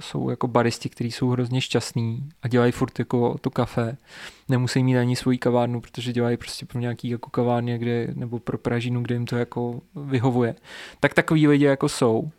[0.00, 3.96] jsou jako baristi, kteří jsou hrozně šťastní a dělají furt jako to kafe.
[4.48, 8.58] Nemusí mít ani svoji kavárnu, protože dělají prostě pro nějaký jako kavárně, kde, nebo pro
[8.58, 10.54] Pražinu, kde jim to jako vyhovuje.
[11.00, 12.30] Tak takový lidi jako jsou.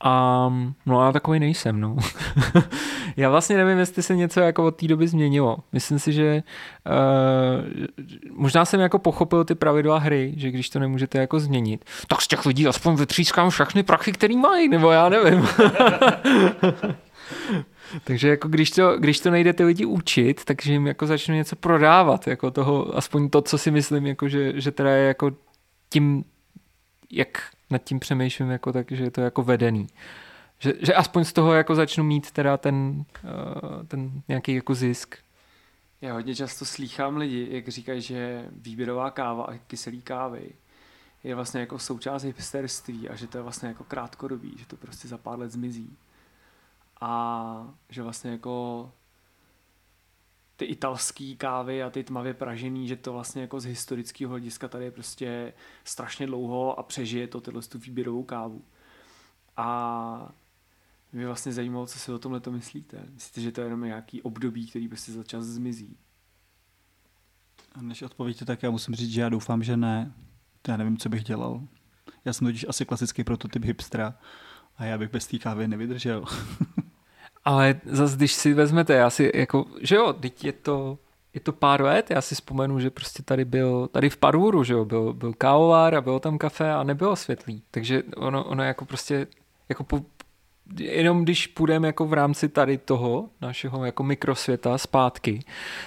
[0.00, 0.48] A
[0.86, 1.96] no já takový nejsem, no.
[3.16, 5.58] já vlastně nevím, jestli se něco jako od té doby změnilo.
[5.72, 6.42] Myslím si, že
[6.86, 7.64] uh,
[8.30, 12.28] možná jsem jako pochopil ty pravidla hry, že když to nemůžete jako změnit, tak z
[12.28, 15.48] těch lidí aspoň vytřískám všechny prachy, který mají, nebo já nevím.
[18.04, 21.56] Takže jako když to, když to nejde ty lidi učit, takže jim jako začnu něco
[21.56, 25.30] prodávat, jako toho, aspoň to, co si myslím, jako že, že teda je jako
[25.90, 26.24] tím,
[27.10, 29.86] jak nad tím přemýšlím, jako tak, že je to jako vedený.
[30.58, 35.16] Že, že aspoň z toho jako začnu mít teda ten, uh, ten nějaký jako zisk.
[36.00, 40.50] Já hodně často slýchám lidi, jak říkají, že výběrová káva a kyselý kávy
[41.24, 45.08] je vlastně jako součást hipsterství a že to je vlastně jako krátkodobý, že to prostě
[45.08, 45.96] za pár let zmizí.
[47.00, 48.92] A že vlastně jako
[50.56, 54.84] ty italský kávy a ty tmavě pražený, že to vlastně jako z historického hlediska tady
[54.84, 55.52] je prostě
[55.84, 58.64] strašně dlouho a přežije to tyhle tu výběrovou kávu.
[59.56, 60.32] A
[61.12, 63.08] Mě vlastně zajímalo, co si o tomhle to myslíte.
[63.14, 65.96] Myslíte, že to je jenom nějaký období, který prostě za čas zmizí?
[67.74, 70.12] A než odpovíte, tak já musím říct, že já doufám, že ne.
[70.68, 71.62] Já nevím, co bych dělal.
[72.24, 74.18] Já jsem totiž asi klasický prototyp hipstra
[74.76, 76.24] a já bych bez té kávy nevydržel.
[77.46, 80.98] Ale zase, když si vezmete, já si jako, že jo, teď je to,
[81.34, 84.72] je to pár let, já si vzpomenu, že prostě tady byl, tady v Parvuru, že
[84.72, 87.62] jo, byl, byl kávovár a bylo tam kafe a nebylo světlý.
[87.70, 89.26] Takže ono, ono jako prostě,
[89.68, 90.00] jako po,
[90.78, 95.44] jenom když půjdeme jako v rámci tady toho našeho jako mikrosvěta zpátky,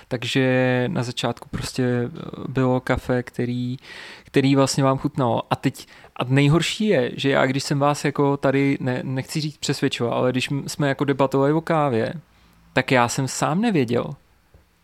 [0.08, 2.10] takže na začátku prostě
[2.48, 3.78] bylo kafe, který,
[4.24, 5.42] který vlastně vám chutnalo.
[5.50, 5.88] A teď
[6.20, 10.32] a nejhorší je, že já, když jsem vás jako tady, ne, nechci říct přesvědčoval, ale
[10.32, 12.14] když jsme jako debatovali o kávě,
[12.74, 14.16] tak já jsem sám nevěděl,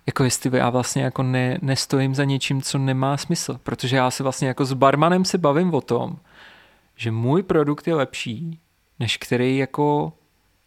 [0.07, 3.59] jako jestli já vlastně jako ne, nestojím za něčím, co nemá smysl.
[3.63, 6.17] Protože já se vlastně jako s barmanem se bavím o tom,
[6.95, 8.59] že můj produkt je lepší,
[8.99, 10.13] než který jako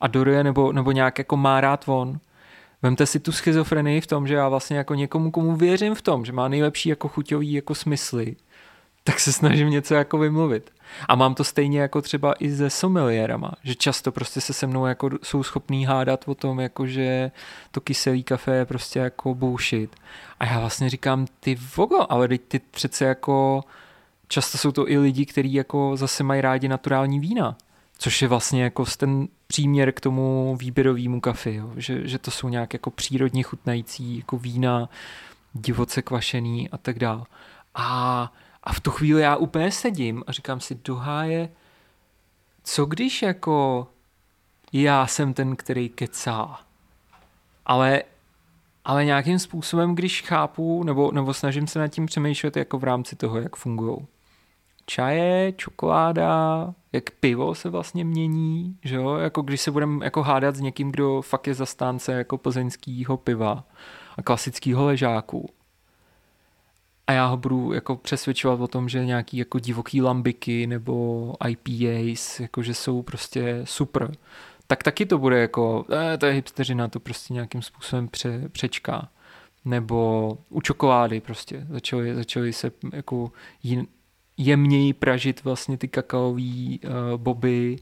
[0.01, 2.21] adoruje nebo, nebo nějak jako má rád on.
[2.83, 6.25] Vemte si tu schizofrenii v tom, že já vlastně jako někomu, komu věřím v tom,
[6.25, 8.37] že má nejlepší jako chuťový jako smysly,
[9.09, 10.71] tak se snažím něco jako vymluvit.
[11.09, 14.87] A mám to stejně jako třeba i se sommelierama, že často prostě se se mnou
[14.87, 17.31] jako jsou schopní hádat o tom, jako že
[17.71, 19.97] to kyselý kafe je prostě jako bullshit.
[20.41, 23.65] A já vlastně říkám, ty vogo, ale teď ty přece jako
[24.29, 27.57] často jsou to i lidi, kteří jako zase mají rádi naturální vína
[28.01, 31.73] což je vlastně jako ten příměr k tomu výběrovému kafe, jo?
[31.77, 34.89] Že, že to jsou nějak jako přírodně chutnající jako vína,
[35.53, 37.25] divoce kvašený a tak dále.
[37.75, 38.33] A,
[38.69, 41.49] a v tu chvíli já úplně sedím a říkám si, doháje,
[42.65, 43.87] co když jako
[44.73, 46.61] já jsem ten, který kecá,
[47.67, 48.03] ale,
[48.85, 53.17] ale nějakým způsobem, když chápu, nebo, nebo snažím se nad tím přemýšlet jako v rámci
[53.17, 53.97] toho, jak fungují
[54.87, 59.17] čaje, čokoláda, jak pivo se vlastně mění, že jo?
[59.17, 63.65] Jako když se budeme jako hádat s někým, kdo fakt je zastánce jako plzeňského piva
[64.17, 65.49] a klasického ležáku.
[67.09, 72.41] A já ho budu jako přesvědčovat o tom, že nějaký jako divoký lambiky nebo IPAs,
[72.41, 74.13] jako že jsou prostě super.
[74.67, 79.09] Tak taky to bude jako, eh, to je hipsteřina, to prostě nějakým způsobem pře, přečká.
[79.65, 83.33] Nebo u čokolády prostě začaly, začaly se jako
[84.37, 87.77] jemněji pražit vlastně ty kakaový uh, boby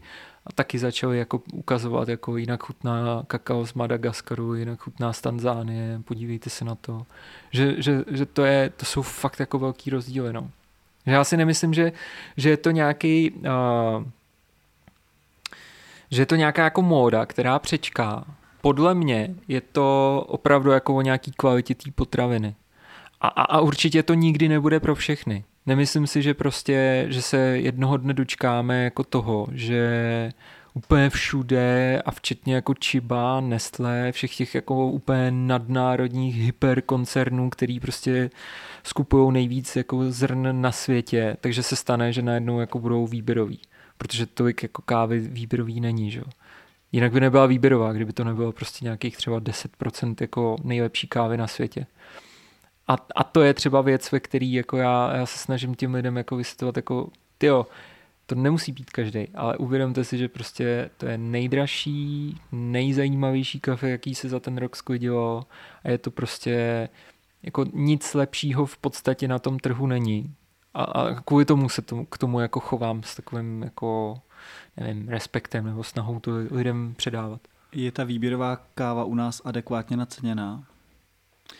[0.47, 6.01] a taky začali jako ukazovat, jako jinak chutná kakao z Madagaskaru, jinak chutná z Tanzánie,
[6.05, 7.05] podívejte se na to.
[7.51, 10.49] Že, že, že to, je, to jsou fakt jako velký rozdíly, no.
[11.05, 11.91] Já si nemyslím, že,
[12.37, 14.03] že je to nějaký uh,
[16.11, 18.25] že je to nějaká jako móda, která přečká.
[18.61, 22.55] Podle mě je to opravdu jako o nějaký kvalitě té potraviny.
[23.21, 25.43] A, a, a určitě to nikdy nebude pro všechny.
[25.67, 30.31] Nemyslím si, že prostě, že se jednoho dne dočkáme jako toho, že
[30.73, 38.29] úplně všude a včetně jako Chiba, Nestlé, všech těch jako úplně nadnárodních hyperkoncernů, který prostě
[38.83, 43.59] skupují nejvíc jako zrn na světě, takže se stane, že najednou jako budou výběrový,
[43.97, 46.25] protože tolik jako kávy výběrový není, že jo.
[46.91, 51.47] Jinak by nebyla výběrová, kdyby to nebylo prostě nějakých třeba 10% jako nejlepší kávy na
[51.47, 51.85] světě.
[52.87, 56.17] A, a to je třeba věc, ve který jako já, já se snažím těm lidem
[56.17, 57.65] jako vysvětlovat jako, tyjo,
[58.25, 64.15] to nemusí být každý, ale uvědomte si, že prostě to je nejdražší, nejzajímavější kafe, jaký
[64.15, 65.45] se za ten rok sklidilo
[65.83, 66.89] a je to prostě
[67.43, 70.33] jako nic lepšího v podstatě na tom trhu není.
[70.73, 74.19] A, a kvůli tomu se tomu, k tomu jako chovám s takovým jako
[74.77, 77.41] nevím, respektem nebo snahou to lidem předávat.
[77.71, 80.63] Je ta výběrová káva u nás adekvátně naceněná?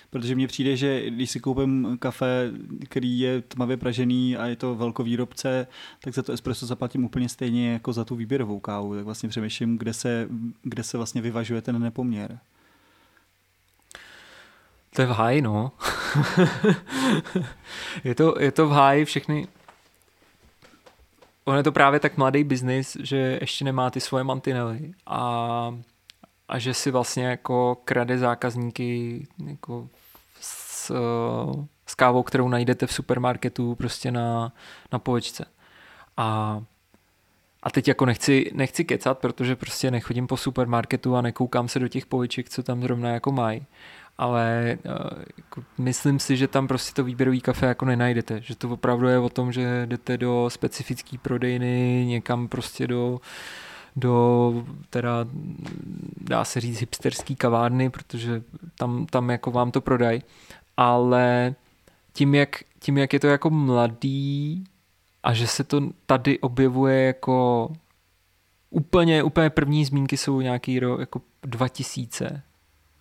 [0.10, 2.52] Protože mně přijde, že když si koupím kafe,
[2.90, 5.68] který je tmavě pražený a je to velkovýrobce,
[6.02, 8.96] tak za to espresso zaplatím úplně stejně jako za tu výběrovou kávu.
[8.96, 10.28] Tak vlastně přemýšlím, kde se,
[10.64, 12.40] kde se vlastně vyvažuje ten nepoměr.
[14.96, 15.72] To je v háji, no.
[18.04, 19.48] je, to, je to v háji všechny...
[21.46, 25.78] On je to právě tak mladý biznis, že ještě nemá ty svoje mantinely a
[26.48, 29.90] a že si vlastně jako krade zákazníky jako
[30.42, 30.92] s,
[31.86, 34.54] s kávou, kterou najdete v supermarketu prostě na,
[34.92, 35.46] na poličce.
[36.18, 36.62] A,
[37.64, 41.88] a teď jako nechci, nechci kecat, protože prostě nechodím po supermarketu a nekoukám se do
[41.88, 43.66] těch poliček, co tam zrovna jako mají.
[44.18, 48.42] Ale eh, jako, myslím si, že tam prostě to výběrový kafe jako nenajdete.
[48.42, 53.20] Že to opravdu je o tom, že jdete do specifické prodejny, někam prostě do uh,
[53.98, 54.54] do
[54.90, 55.26] teda
[56.22, 58.44] dá se říct hipsterský kavárny, protože
[58.78, 60.24] tam, tam jako vám to prodají,
[60.78, 61.56] ale
[62.14, 64.64] tím jak, tím, jak je to jako mladý
[65.24, 67.70] a že se to tady objevuje jako
[68.70, 72.42] úplně, úplně první zmínky jsou nějaký rok jako 2000,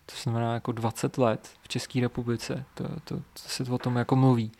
[0.05, 4.15] to znamená jako 20 let v České republice, to, to, to se o tom jako
[4.15, 4.51] mluví.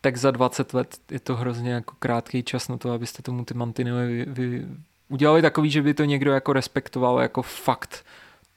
[0.00, 3.54] Tak za 20 let je to hrozně jako krátký čas na to, abyste tomu ty
[3.54, 4.66] mantinely vy, vy,
[5.14, 8.04] udělali takový, že by to někdo jako respektoval jako fakt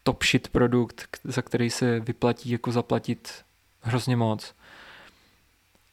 [0.03, 3.33] top shit produkt, za který se vyplatí jako zaplatit
[3.81, 4.53] hrozně moc.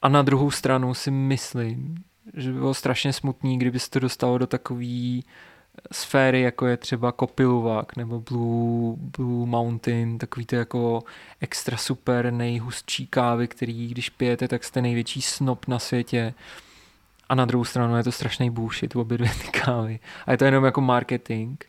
[0.02, 4.38] A na druhou stranu si myslím, že by bylo strašně smutný, kdyby se to dostalo
[4.38, 5.24] do takový
[5.92, 11.02] sféry, jako je třeba Kopiluvák nebo Blue, Blue Mountain, takový to jako
[11.40, 16.34] extra super nejhustší kávy, který když pijete, tak jste největší snop na světě.
[17.28, 20.00] A na druhou stranu je to strašný bullshit, obě dvě ty kávy.
[20.26, 21.64] A je to jenom jako marketing.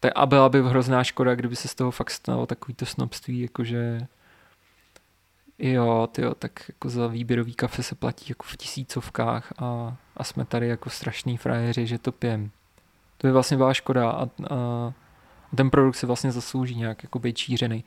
[0.00, 4.06] Tak a byla by hrozná škoda, kdyby se z toho fakt stalo takovýto snobství, jakože
[5.58, 10.44] jo, tyjo, tak jako za výběrový kafe se platí jako v tisícovkách a, a jsme
[10.44, 12.50] tady jako strašný frajeři, že to pijem.
[13.18, 14.92] To je vlastně byla škoda a, a
[15.56, 17.84] ten produkt se vlastně zaslouží nějak jako být čířený.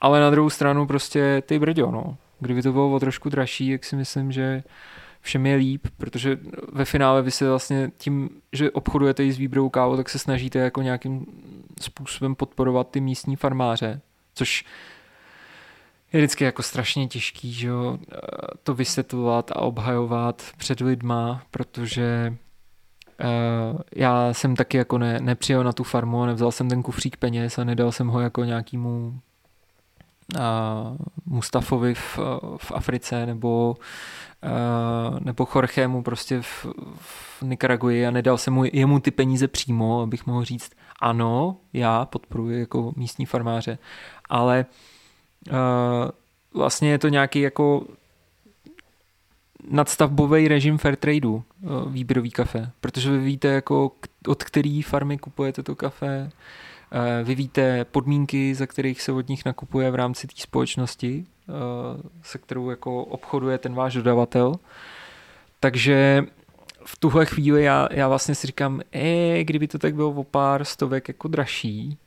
[0.00, 2.16] Ale na druhou stranu prostě ty brďo, no.
[2.40, 4.62] Kdyby to bylo o trošku dražší, jak si myslím, že
[5.26, 6.38] všem je líp, protože
[6.72, 10.58] ve finále vy se vlastně tím, že obchodujete i s výběrovou kávou, tak se snažíte
[10.58, 11.26] jako nějakým
[11.80, 14.00] způsobem podporovat ty místní farmáře,
[14.34, 14.64] což
[16.12, 17.98] je vždycky jako strašně těžký, že jo,
[18.62, 22.36] to vysvětlovat a obhajovat před lidma, protože
[23.20, 27.16] uh, já jsem taky jako ne, nepřijel na tu farmu a nevzal jsem ten kufřík
[27.16, 29.20] peněz a nedal jsem ho jako nějakýmu
[30.34, 30.40] uh,
[31.26, 32.18] Mustafovi v,
[32.56, 33.76] v Africe nebo
[35.20, 40.26] nebo Jorgemu prostě v, v Nikaraguji a nedal jsem mu jemu ty peníze přímo, abych
[40.26, 43.78] mohl říct ano, já podporuji jako místní farmáře,
[44.28, 44.66] ale
[45.50, 45.54] uh,
[46.54, 47.86] vlastně je to nějaký jako
[49.70, 53.92] nadstavbový režim fair tradeu, uh, výběrový kafe, protože vy víte, jako
[54.28, 56.30] od který farmy kupujete to kafe,
[57.24, 61.26] vy víte podmínky, za kterých se od nich nakupuje v rámci té společnosti,
[62.22, 64.54] se kterou jako obchoduje ten váš dodavatel.
[65.60, 66.24] Takže
[66.84, 70.64] v tuhle chvíli já, já vlastně si říkám, e, kdyby to tak bylo o pár
[70.64, 71.98] stovek jako dražší,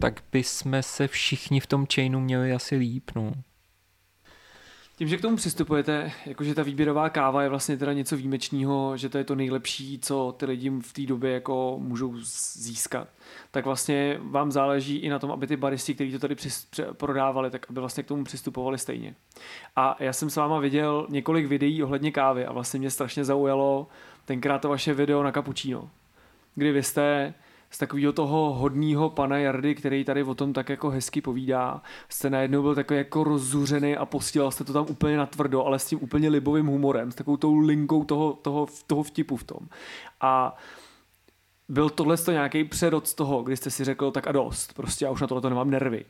[0.00, 3.32] tak by jsme se všichni v tom chainu měli asi líp, no.
[4.98, 9.08] Tím, že k tomu přistupujete, jakože ta výběrová káva je vlastně teda něco výjimečného, že
[9.08, 12.14] to je to nejlepší, co ty lidi v té době jako můžou
[12.52, 13.08] získat,
[13.50, 17.50] tak vlastně vám záleží i na tom, aby ty baristi, kteří to tady přis, prodávali,
[17.50, 19.14] tak aby vlastně k tomu přistupovali stejně.
[19.76, 23.88] A já jsem s váma viděl několik videí ohledně kávy a vlastně mě strašně zaujalo
[24.24, 25.90] tenkrát to vaše video na cappuccino,
[26.54, 27.34] kdy vy jste
[27.76, 32.30] z takového toho hodného pana Jardy, který tady o tom tak jako hezky povídá, jste
[32.30, 35.98] najednou byl takový jako rozzuřený a postílal jste to tam úplně natvrdo, ale s tím
[36.02, 39.58] úplně libovým humorem, s takovou tou linkou toho, toho, toho vtipu v tom.
[40.20, 40.56] A
[41.68, 45.04] byl tohle to nějaký přerod z toho, kdy jste si řekl, tak a dost, prostě
[45.04, 46.04] já už na tohle to nemám nervy.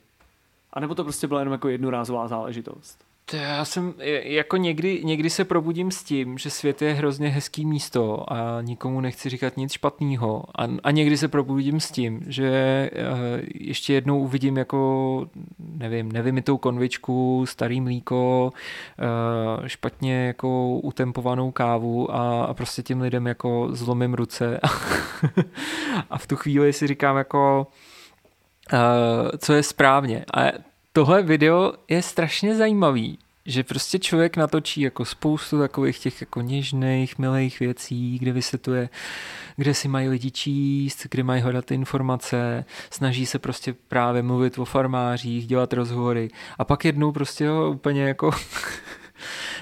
[0.73, 3.05] A nebo to prostě byla jenom jako jednorázová záležitost?
[3.31, 7.67] To já jsem, jako někdy, někdy se probudím s tím, že svět je hrozně hezký
[7.67, 10.45] místo a nikomu nechci říkat nic špatného.
[10.55, 16.59] A, a někdy se probudím s tím, že uh, ještě jednou uvidím jako, nevím, nevymitou
[16.59, 18.53] konvičku, starý mlíko,
[19.61, 24.61] uh, špatně jako utempovanou kávu a, a prostě těm lidem jako zlomím ruce.
[26.11, 27.67] a v tu chvíli si říkám jako,
[28.73, 28.79] uh,
[29.39, 30.25] co je správně.
[30.35, 30.66] A
[30.97, 37.19] tohle video je strašně zajímavý, že prostě člověk natočí jako spoustu takových těch jako něžných,
[37.19, 38.89] milých věcí, kde vysvětluje,
[39.57, 44.65] kde si mají lidi číst, kde mají hledat informace, snaží se prostě právě mluvit o
[44.65, 46.29] farmářích, dělat rozhovory.
[46.59, 48.31] A pak jednou prostě ho úplně jako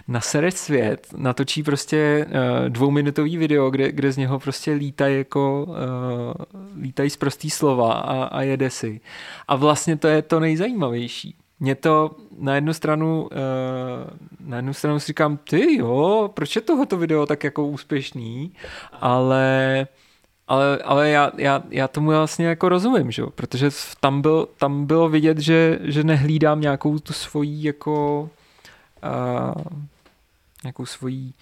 [0.08, 5.66] na sere svět, natočí prostě uh, dvouminutový video, kde, kde z něho prostě lítají jako
[5.68, 5.74] uh,
[6.82, 9.00] lítají z prostý slova a, a jede si.
[9.48, 11.36] A vlastně to je to nejzajímavější.
[11.60, 13.28] Mě to na jednu stranu uh,
[14.40, 18.52] na jednu stranu si říkám, ty jo, proč je tohoto video tak jako úspěšný,
[19.00, 19.86] ale
[20.48, 23.22] ale, ale já, já, já tomu vlastně jako rozumím, že?
[23.34, 28.28] protože tam, byl, tam bylo vidět, že, že nehlídám nějakou tu svoji jako
[29.04, 29.62] uh,
[30.64, 31.32] nějakou svoji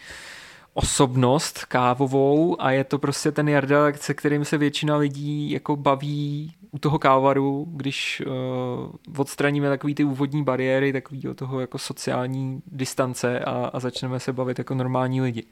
[0.74, 6.54] osobnost kávovou a je to prostě ten Jarda, se kterým se většina lidí jako baví
[6.70, 13.38] u toho kávaru, když uh, odstraníme takový ty úvodní bariéry, takový toho jako sociální distance
[13.40, 15.44] a, a začneme se bavit jako normální lidi.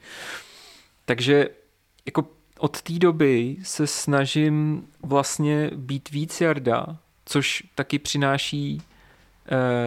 [1.04, 1.48] Takže
[2.06, 2.24] jako
[2.58, 6.86] od té doby se snažím vlastně být víc Jarda,
[7.24, 8.82] což taky přináší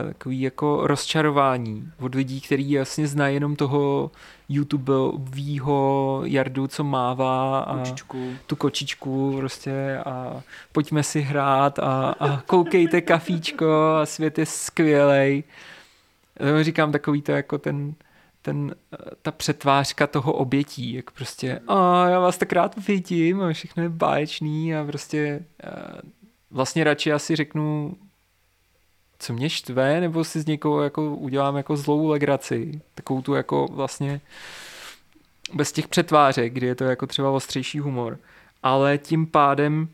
[0.08, 4.12] takový jako rozčarování od lidí, kteří jasně znají jenom toho
[4.50, 8.34] YouTubeovýho Jardu, co mává a Kočičku.
[8.48, 10.42] tu kočičku prostě a
[10.72, 15.44] pojďme si hrát a, a koukejte kafíčko a svět je skvělej.
[16.40, 17.94] Já říkám takový to jako ten,
[18.42, 18.76] ten,
[19.22, 23.90] ta přetvářka toho obětí, jak prostě a já vás tak rád vidím a všechno je
[23.90, 26.02] báječný a prostě a
[26.52, 27.96] vlastně radši asi řeknu
[29.24, 33.68] co mě štve, nebo si z někoho jako udělám jako zlou legraci, takovou tu jako
[33.72, 34.22] vlastně
[35.54, 38.20] bez těch přetvářek, kdy je to jako třeba ostřejší humor.
[38.64, 39.88] Ale tím pádem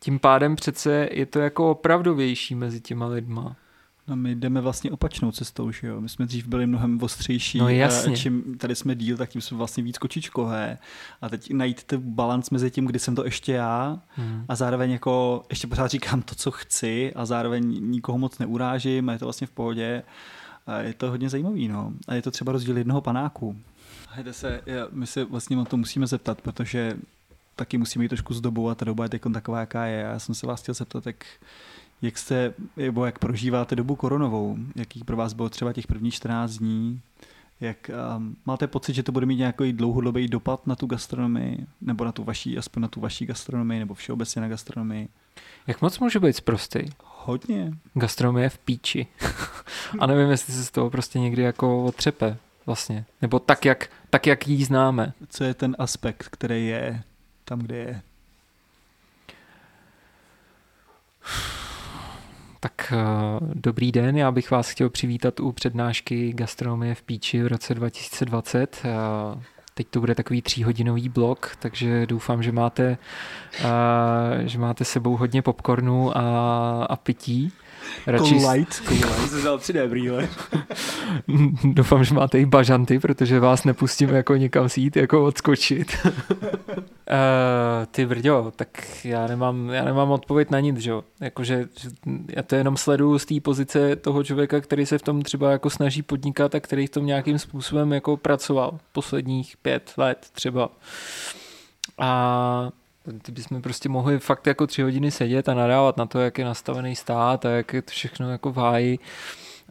[0.00, 3.56] tím pádem přece je to jako opravdovější mezi těma lidma.
[4.08, 6.00] No my jdeme vlastně opačnou cestou, že jo?
[6.00, 7.58] My jsme dřív byli mnohem ostřejší.
[7.58, 8.12] No jasně.
[8.12, 10.78] A čím tady jsme díl, tak tím jsme vlastně víc kočičkové.
[11.20, 14.44] A teď najít ten balans mezi tím, kdy jsem to ještě já hmm.
[14.48, 19.12] a zároveň jako ještě pořád říkám to, co chci a zároveň nikoho moc neurážím a
[19.12, 20.02] je to vlastně v pohodě.
[20.66, 21.92] A je to hodně zajímavý, no.
[22.08, 23.56] A je to třeba rozdíl jednoho panáku.
[24.10, 26.96] Hejte se, já, my se vlastně o to musíme zeptat, protože
[27.56, 30.00] taky musíme jít trošku z dobu a ta doba je taková, jaká je.
[30.00, 31.24] Já jsem se vás chtěl zeptat, tak
[32.02, 34.56] jak jste, nebo jak prožíváte dobu koronovou?
[34.76, 37.00] Jaký pro vás bylo třeba těch prvních 14 dní?
[37.60, 42.04] Jak um, máte pocit, že to bude mít nějaký dlouhodobý dopad na tu gastronomii, nebo
[42.04, 45.08] na tu vaší, aspoň na tu vaší gastronomii, nebo všeobecně na gastronomii?
[45.66, 46.78] Jak moc může být prostý?
[47.04, 47.72] Hodně.
[47.94, 49.06] Gastronomie v píči.
[49.98, 52.36] A nevím, jestli se z toho prostě někdy jako otřepe
[52.66, 53.04] vlastně.
[53.22, 55.12] Nebo tak, jak, tak, jak jí známe.
[55.28, 57.02] Co je ten aspekt, který je
[57.44, 58.02] tam, kde je?
[62.66, 67.46] Tak uh, dobrý den, já bych vás chtěl přivítat u přednášky Gastronomie v Píči v
[67.46, 68.82] roce 2020.
[68.84, 69.42] Uh,
[69.74, 72.98] teď to bude takový tříhodinový blok, takže doufám, že máte,
[73.60, 73.68] uh,
[74.44, 76.22] že máte sebou hodně popcornu a,
[76.84, 77.52] a pití.
[78.06, 78.34] Radši...
[78.34, 78.80] Cool light.
[78.80, 79.30] Cool light.
[79.30, 80.28] Jsi vzal 3D brýle.
[81.64, 85.96] Doufám, že máte i bažanty, protože vás nepustíme jako někam si jít, jako odskočit.
[86.04, 86.12] uh,
[87.90, 88.68] ty brďo, tak
[89.04, 91.04] já nemám, já nemám odpověď na nic, že jo.
[91.20, 91.64] Jakože
[92.36, 95.70] já to jenom sleduju z té pozice toho člověka, který se v tom třeba jako
[95.70, 100.70] snaží podnikat a který v tom nějakým způsobem jako pracoval posledních pět let třeba.
[101.98, 102.70] A
[103.22, 106.44] ty bychom prostě mohli fakt jako tři hodiny sedět a nadávat na to, jak je
[106.44, 108.98] nastavený stát a jak je to všechno jako v háji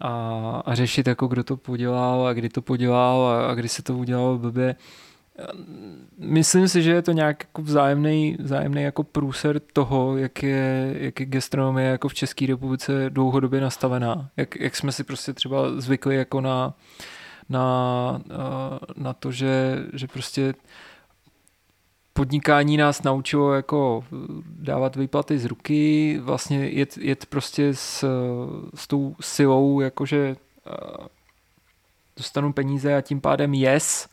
[0.01, 0.11] a,
[0.65, 3.93] a řešit, jako kdo to podělal a kdy to podělal a, a kdy se to
[3.97, 4.75] udělalo blbě.
[6.17, 11.19] Myslím si, že je to nějak jako vzájemný, vzájemný jako průser toho, jak je, jak
[11.19, 14.29] je gastronomie jako v České republice dlouhodobě nastavená.
[14.37, 16.73] Jak, jak jsme si prostě třeba zvykli jako na,
[17.49, 18.21] na,
[18.97, 20.53] na to, že, že prostě
[22.17, 24.03] podnikání nás naučilo jako
[24.45, 28.07] dávat výplaty z ruky, vlastně jet, jet prostě s,
[28.75, 30.35] s tou silou, jakože
[30.65, 31.07] uh,
[32.17, 34.09] dostanu peníze a tím pádem yes,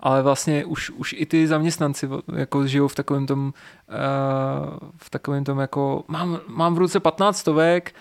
[0.00, 5.44] ale vlastně už, už i ty zaměstnanci jako žijou v takovém tom, uh, v takovém
[5.44, 7.94] tom jako mám, mám v ruce 15 stovek,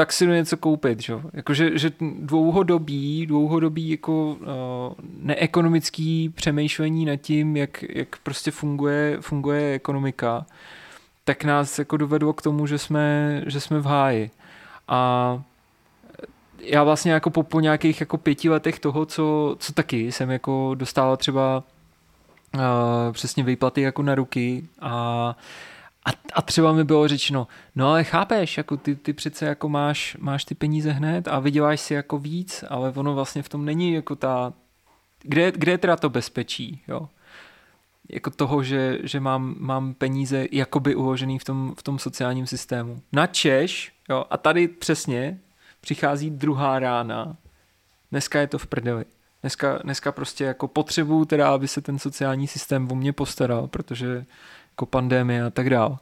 [0.00, 1.00] tak si jdu něco koupit.
[1.00, 1.14] Že?
[1.32, 9.18] Jako, že, že dlouhodobý, dlouhodobý jako, uh, neekonomický přemýšlení nad tím, jak, jak prostě funguje,
[9.20, 10.46] funguje ekonomika,
[11.24, 14.30] tak nás jako dovedlo k tomu, že jsme, že jsme v háji.
[14.88, 15.42] A
[16.60, 20.74] já vlastně jako po, po nějakých jako pěti letech toho, co, co taky jsem jako
[20.74, 21.62] dostával třeba
[22.54, 22.62] uh,
[23.12, 25.36] přesně výplaty jako na ruky a
[26.04, 30.16] a, a třeba mi bylo řečeno, no ale chápeš, jako ty, ty přece jako máš,
[30.20, 33.92] máš ty peníze hned a vyděláš si jako víc, ale ono vlastně v tom není
[33.92, 34.52] jako ta,
[35.22, 37.08] kde, kde je teda to bezpečí, jo?
[38.08, 43.02] Jako toho, že, že mám, mám peníze jakoby uložený v tom, v tom sociálním systému.
[43.12, 45.38] Na Češ, jo, a tady přesně
[45.80, 47.36] přichází druhá rána,
[48.10, 49.04] dneska je to v prdeli.
[49.42, 54.24] Dneska, dneska prostě jako potřebuju teda, aby se ten sociální systém o mě postaral, protože
[54.72, 55.98] jako pandemie a tak dál.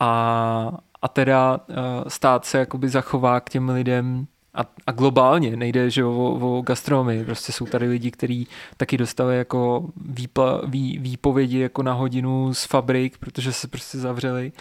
[0.00, 1.74] A, a teda uh,
[2.08, 7.24] stát se jakoby zachová k těm lidem a, a globálně, nejde že o, o gastronomii,
[7.24, 12.64] prostě jsou tady lidi, kteří taky dostali jako výpla, vý, výpovědi jako na hodinu z
[12.64, 14.52] fabrik, protože se prostě zavřeli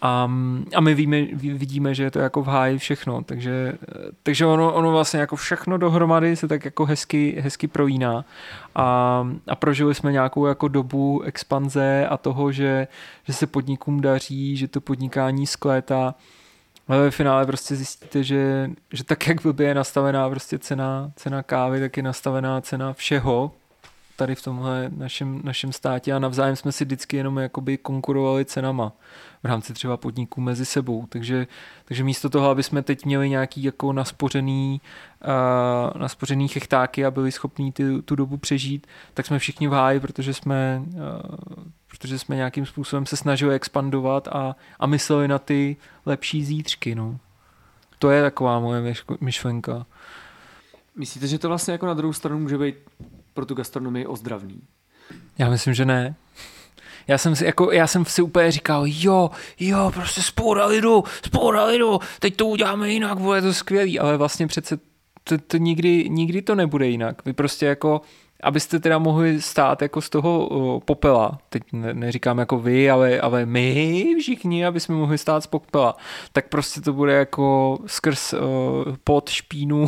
[0.00, 0.30] a,
[0.74, 3.72] a my víme, vidíme, že je to jako v háji všechno, takže,
[4.22, 8.24] takže ono, ono vlastně jako všechno dohromady se tak jako hezky, hezky projíná
[8.74, 12.88] a, a prožili jsme nějakou jako dobu expanze a toho, že,
[13.24, 16.14] že se podnikům daří, že to podnikání sklétá,
[16.88, 21.42] ale ve finále prostě zjistíte, že, že tak, jak blbě je nastavená prostě cena, cena
[21.42, 23.52] kávy, tak je nastavená cena všeho
[24.16, 28.92] tady v tomhle našem, našem státě a navzájem jsme si vždycky jenom jakoby konkurovali cenama
[29.42, 31.06] v rámci třeba podniků mezi sebou.
[31.08, 31.46] Takže,
[31.84, 34.80] takže místo toho, aby jsme teď měli nějaký jako naspořený,
[35.24, 40.00] uh, naspořený chechtáky a byli schopní ty, tu dobu přežít, tak jsme všichni v háji,
[40.00, 41.00] protože jsme, uh,
[41.88, 46.94] protože jsme nějakým způsobem se snažili expandovat a, a mysleli na ty lepší zítřky.
[46.94, 47.18] No.
[47.98, 49.86] To je taková moje myšlenka.
[50.96, 52.74] Myslíte, že to vlastně jako na druhou stranu může být
[53.36, 54.60] pro tu gastronomii ozdravný?
[55.38, 56.14] Já myslím, že ne.
[57.08, 59.30] Já jsem si, jako, já jsem si úplně říkal, jo,
[59.60, 64.46] jo, prostě spoura lidu, spoura lidu, teď to uděláme jinak, bude to skvělý, ale vlastně
[64.46, 64.78] přece
[65.24, 67.24] to, to nikdy, nikdy to nebude jinak.
[67.24, 68.00] Vy prostě jako
[68.42, 73.46] abyste teda mohli stát jako z toho popela, teď ne, neříkám jako vy, ale, ale
[73.46, 75.96] my všichni, aby jsme mohli stát z popela,
[76.32, 78.40] tak prostě to bude jako skrz uh,
[79.04, 79.86] pod špínu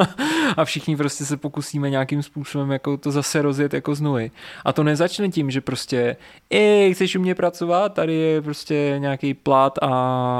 [0.56, 4.30] a všichni prostě se pokusíme nějakým způsobem jako to zase rozjet jako z nuly.
[4.64, 6.16] A to nezačne tím, že prostě
[6.50, 9.86] ej, chceš u mě pracovat, tady je prostě nějaký plat a,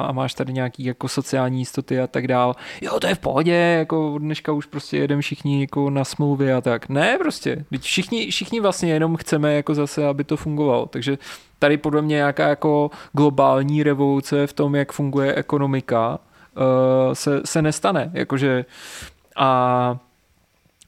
[0.09, 2.55] a máš tady nějaký jako sociální jistoty a tak dál.
[2.81, 6.61] Jo, to je v pohodě, jako dneška už prostě jedem všichni jako na smlouvě a
[6.61, 6.89] tak.
[6.89, 10.87] Ne, prostě Teď všichni, všichni vlastně jenom chceme jako zase, aby to fungovalo.
[10.87, 11.19] Takže
[11.59, 16.19] tady podle mě nějaká jako globální revoluce v tom, jak funguje ekonomika,
[16.57, 18.11] uh, se, se nestane.
[18.15, 18.65] Jakože
[19.37, 19.99] a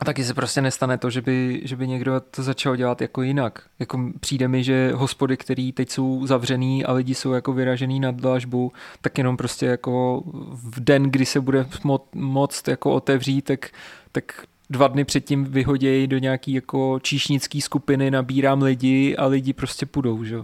[0.00, 3.22] a taky se prostě nestane to, že by, že by někdo to začal dělat jako
[3.22, 3.62] jinak.
[3.78, 8.10] Jako přijde mi, že hospody, které teď jsou zavřený a lidi jsou jako vyražený na
[8.10, 13.70] dlažbu, tak jenom prostě jako v den, kdy se bude mo- moct jako otevřít, tak,
[14.12, 19.86] tak dva dny předtím vyhodějí do nějaký jako číšnický skupiny, nabírám lidi a lidi prostě
[19.86, 20.36] půjdou, že?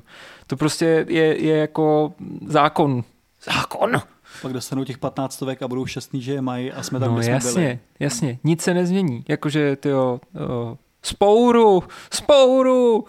[0.46, 2.12] To prostě je, je jako
[2.46, 3.04] zákon.
[3.44, 4.02] Zákon!
[4.42, 7.20] Pak dostanou těch 15 stovek a budou šťastní, že je mají a jsme tam, no,
[7.20, 7.78] kde jasně, jsme byli.
[8.00, 9.24] jasně, nic se nezmění.
[9.28, 10.20] Jakože, ty jo,
[11.02, 13.04] spouru, spouru.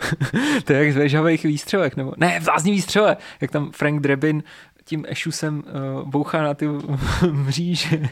[0.64, 4.42] to je jak z vežavých výstřelek, nebo ne, vlázní výstřele, jak tam Frank Drebin
[4.86, 5.64] tím ešusem uh,
[6.08, 6.68] bouchá na ty
[7.30, 8.02] mříže.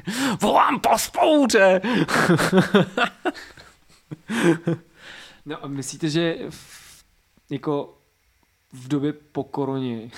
[0.41, 1.81] Volám po spouře!
[5.47, 7.05] no a myslíte, že v,
[7.51, 7.99] jako
[8.73, 10.11] v době po koroně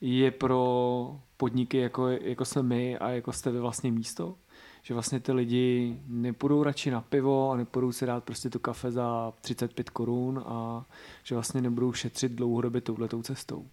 [0.00, 4.34] je pro podniky, jako, jako jsme my a jako jste vy vlastně místo?
[4.82, 8.90] Že vlastně ty lidi nepůjdou radši na pivo a nepůjdou si dát prostě tu kafe
[8.90, 10.84] za 35 korun a
[11.22, 13.66] že vlastně nebudou šetřit dlouhodobě touhletou cestou.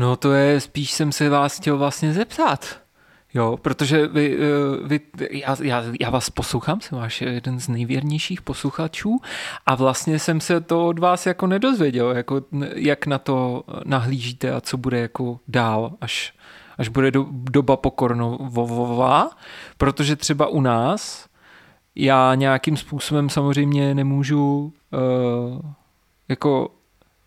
[0.00, 2.80] No to je, spíš jsem se vás chtěl vlastně zeptat.
[3.34, 8.42] Jo, protože vy, eh, vy já, já, já vás poslouchám, jsem váš jeden z nejvěrnějších
[8.42, 9.20] posluchačů
[9.66, 12.42] a vlastně jsem se to od vás jako nedozvěděl, jako
[12.74, 16.34] jak na to nahlížíte a co bude jako dál, až,
[16.78, 19.30] až bude do, doba pokornovová,
[19.78, 21.28] protože třeba u nás
[21.94, 25.70] já nějakým způsobem samozřejmě nemůžu uh,
[26.28, 26.70] jako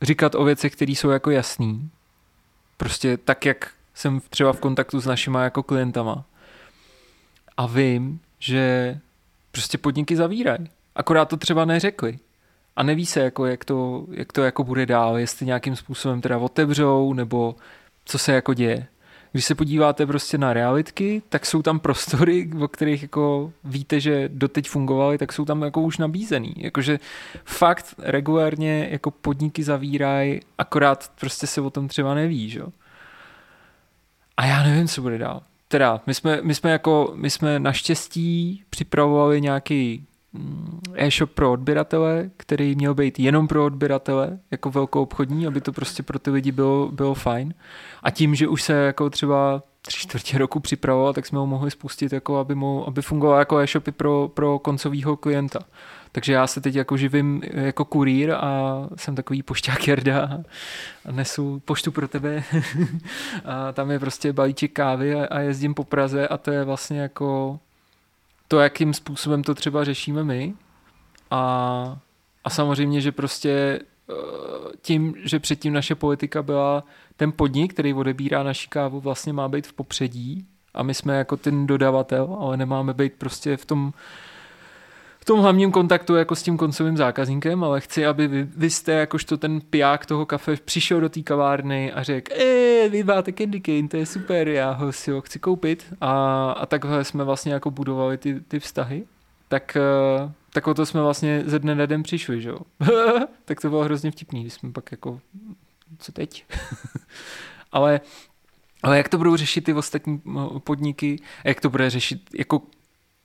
[0.01, 1.89] říkat o věcech, které jsou jako jasný,
[2.77, 6.25] Prostě tak, jak jsem třeba v kontaktu s našima jako klientama.
[7.57, 8.99] A vím, že
[9.51, 10.69] prostě podniky zavírají.
[10.95, 12.19] Akorát to třeba neřekli.
[12.75, 16.37] A neví se, jako, jak, to, jak to jako bude dál, jestli nějakým způsobem teda
[16.37, 17.55] otevřou, nebo
[18.05, 18.87] co se jako děje.
[19.33, 24.29] Když se podíváte prostě na realitky, tak jsou tam prostory, o kterých jako víte, že
[24.33, 26.53] doteď fungovaly, tak jsou tam jako už nabízený.
[26.57, 26.99] Jakože
[27.45, 32.61] fakt regulárně jako podniky zavírají, akorát prostě se o tom třeba neví, že?
[34.37, 35.41] A já nevím, co bude dál.
[35.67, 40.05] Teda, my jsme, my jsme jako, my jsme naštěstí připravovali nějaký
[40.95, 46.03] e-shop pro odběratele, který měl být jenom pro odběratele, jako velkou obchodní, aby to prostě
[46.03, 47.53] pro ty lidi bylo, bylo fajn.
[48.03, 51.71] A tím, že už se jako třeba tři čtvrtě roku připravoval, tak jsme ho mohli
[51.71, 55.59] spustit, jako aby, mu, aby fungoval jako e-shopy pro, pro koncového klienta.
[56.11, 60.29] Takže já se teď jako živím jako kurýr a jsem takový pošťák Jarda
[61.05, 62.43] a nesu poštu pro tebe.
[63.45, 66.99] a tam je prostě balíček kávy a, a jezdím po Praze a to je vlastně
[66.99, 67.59] jako
[68.47, 70.53] to, jakým způsobem to třeba řešíme my.
[71.31, 71.97] A,
[72.43, 73.79] a samozřejmě, že prostě
[74.09, 74.13] eh,
[74.81, 76.83] tím, že předtím naše politika byla
[77.15, 81.37] ten podnik, který odebírá naši kávu, vlastně má být v popředí a my jsme jako
[81.37, 83.93] ten dodavatel, ale nemáme být prostě v tom
[85.23, 88.91] v tom hlavním kontaktu jako s tím koncovým zákazníkem, ale chci, aby vy, vy jste
[88.91, 93.61] jakožto ten piják toho kafe přišel do té kavárny a řekl, e, vy máte candy
[93.61, 97.53] cane, to je super, já ho si ho chci koupit a, a takhle jsme vlastně
[97.53, 99.03] jako budovali ty, ty vztahy.
[99.47, 102.59] Tak, eh, tak o to jsme vlastně ze dne na den přišli, že jo.
[103.45, 105.19] tak to bylo hrozně vtipný, když jsme pak jako,
[105.99, 106.45] co teď?
[107.71, 108.01] ale
[108.83, 110.21] ale jak to budou řešit ty ostatní
[110.63, 112.61] podniky, jak to bude řešit jako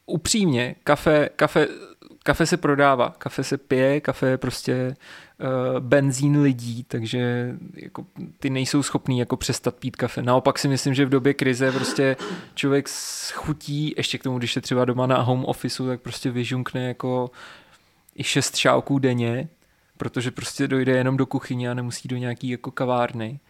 [0.09, 1.69] upřímně, kafe, kafe
[2.29, 4.97] kafe se prodává, kafe se pije, kafe je prostě
[5.41, 8.07] uh, benzín lidí, takže jako,
[8.39, 10.23] ty nejsou schopný jako přestat pít kafe.
[10.23, 12.17] Naopak si myslím, že v době krize prostě
[12.55, 16.89] člověk schutí, ještě k tomu, když je třeba doma na home officeu, tak prostě vyžunkne
[16.89, 17.31] jako
[18.17, 19.49] i šest šálků denně,
[19.97, 23.41] protože prostě dojde jenom do kuchyně a nemusí do nějaký jako kavárny.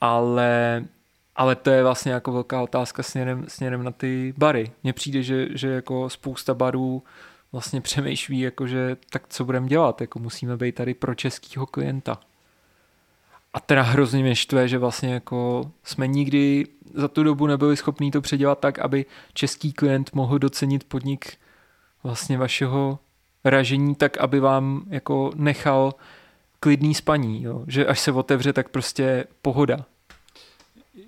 [0.00, 0.84] Ale
[1.36, 4.72] ale to je vlastně jako velká otázka směrem, směrem na ty bary.
[4.82, 7.02] Mně přijde, že, že jako spousta barů
[7.52, 12.20] vlastně přemýšlí, jako že tak co budeme dělat, jako musíme být tady pro českýho klienta.
[13.54, 18.10] A teda hrozně mě štve, že vlastně jako jsme nikdy za tu dobu nebyli schopní
[18.10, 21.36] to předělat tak, aby český klient mohl docenit podnik
[22.02, 22.98] vlastně vašeho
[23.44, 25.94] ražení tak, aby vám jako nechal
[26.60, 27.64] klidný spaní, jo?
[27.66, 29.84] že až se otevře, tak prostě pohoda.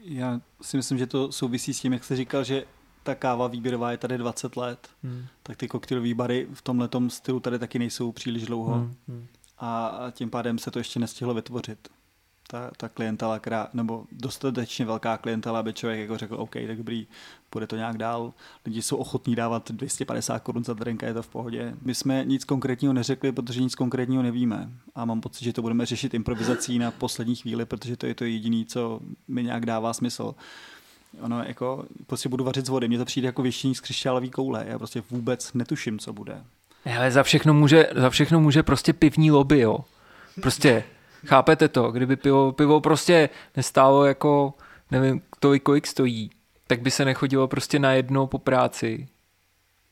[0.04, 2.64] Já si myslím, že to souvisí s tím, jak jsi říkal, že
[3.02, 5.26] ta káva výběrová je tady 20 let, hmm.
[5.42, 8.74] tak ty koktejlové bary v tomhle stylu tady taky nejsou příliš dlouho.
[8.74, 8.94] Hmm.
[9.08, 9.26] Hmm.
[9.58, 11.88] A tím pádem se to ještě nestihlo vytvořit
[12.54, 17.06] ta, ta klientela, která, nebo dostatečně velká klientela, aby člověk jako řekl, OK, tak dobrý,
[17.52, 18.32] bude to nějak dál.
[18.66, 21.74] Lidi jsou ochotní dávat 250 korun za drinka, je to v pohodě.
[21.82, 24.70] My jsme nic konkrétního neřekli, protože nic konkrétního nevíme.
[24.94, 28.24] A mám pocit, že to budeme řešit improvizací na poslední chvíli, protože to je to
[28.24, 30.34] jediné, co mi nějak dává smysl.
[31.20, 34.64] Ono jako, prostě budu vařit z vody, mně to přijde jako věštění z křišťálový koule,
[34.68, 36.44] já prostě vůbec netuším, co bude.
[36.98, 39.78] Ale za všechno může, za všechno může prostě pivní lobby, jo.
[40.40, 40.84] Prostě
[41.24, 41.92] Chápete to?
[41.92, 44.54] Kdyby pivo, pivo prostě nestálo jako,
[44.90, 46.30] nevím, tolik, kolik stojí,
[46.66, 49.08] tak by se nechodilo prostě na jedno po práci,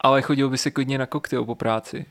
[0.01, 2.07] ale chodilo by se klidně na koktejl po práci.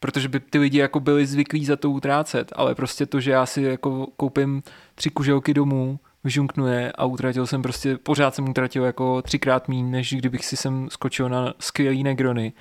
[0.00, 3.46] Protože by ty lidi jako byli zvyklí za to utrácet, ale prostě to, že já
[3.46, 4.62] si jako koupím
[4.94, 10.14] tři kuželky domů, vyžunknuje a utratil jsem prostě, pořád jsem utratil jako třikrát mín, než
[10.14, 12.52] kdybych si sem skočil na skvělý negrony,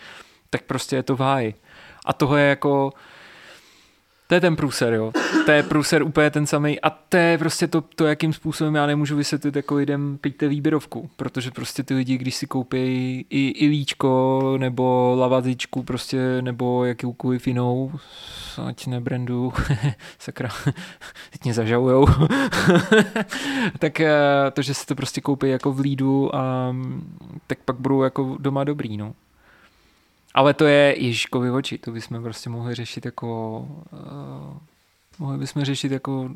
[0.49, 1.55] tak prostě je to v háji.
[2.05, 2.93] A toho je jako,
[4.29, 5.11] to je ten průser, jo.
[5.45, 8.85] To je průser úplně ten samý a to je prostě to, to, jakým způsobem já
[8.85, 12.77] nemůžu vysvětlit jako lidem pijte výběrovku, protože prostě ty lidi, když si koupí
[13.29, 17.91] i, i líčko nebo lavazičku prostě nebo jakoukoliv jinou,
[18.65, 19.53] ať nebrandu,
[20.19, 20.49] sakra,
[21.29, 22.07] teď mě zažalujou,
[23.79, 24.11] tak eh,
[24.53, 26.75] to, že si to prostě koupí jako v lídu a
[27.47, 29.13] tak pak budou jako doma dobrý, no.
[30.33, 33.59] Ale to je Ježíškovi oči, to bychom prostě mohli řešit jako
[33.91, 34.57] uh,
[35.19, 36.29] mohli bychom řešit jako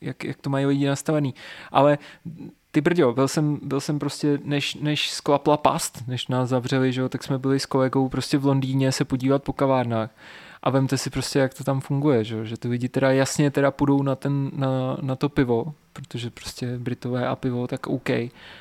[0.00, 1.34] jak, jak to mají lidi nastavený.
[1.70, 1.98] Ale
[2.70, 7.00] ty brďo, byl jsem, byl jsem prostě, než, než sklapla past, než nás zavřeli, že
[7.00, 10.10] jo, tak jsme byli s kolegou prostě v Londýně se podívat po kavárnách.
[10.62, 13.70] A vemte si prostě, jak to tam funguje, že, že ty lidi teda jasně teda
[13.70, 18.08] půjdou na, ten, na, na to pivo, protože prostě Britové a pivo, tak OK.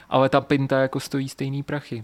[0.10, 2.04] Ale ta pinta jako stojí stejný prachy,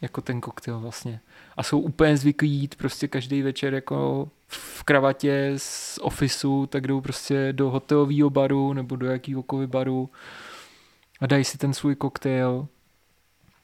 [0.00, 1.20] jako ten koktejl vlastně
[1.56, 7.00] a jsou úplně zvyklí jít prostě každý večer jako v kravatě z ofisu, tak jdou
[7.00, 10.10] prostě do hotelového baru nebo do jakýhokoliv baru
[11.20, 12.66] a dají si ten svůj koktejl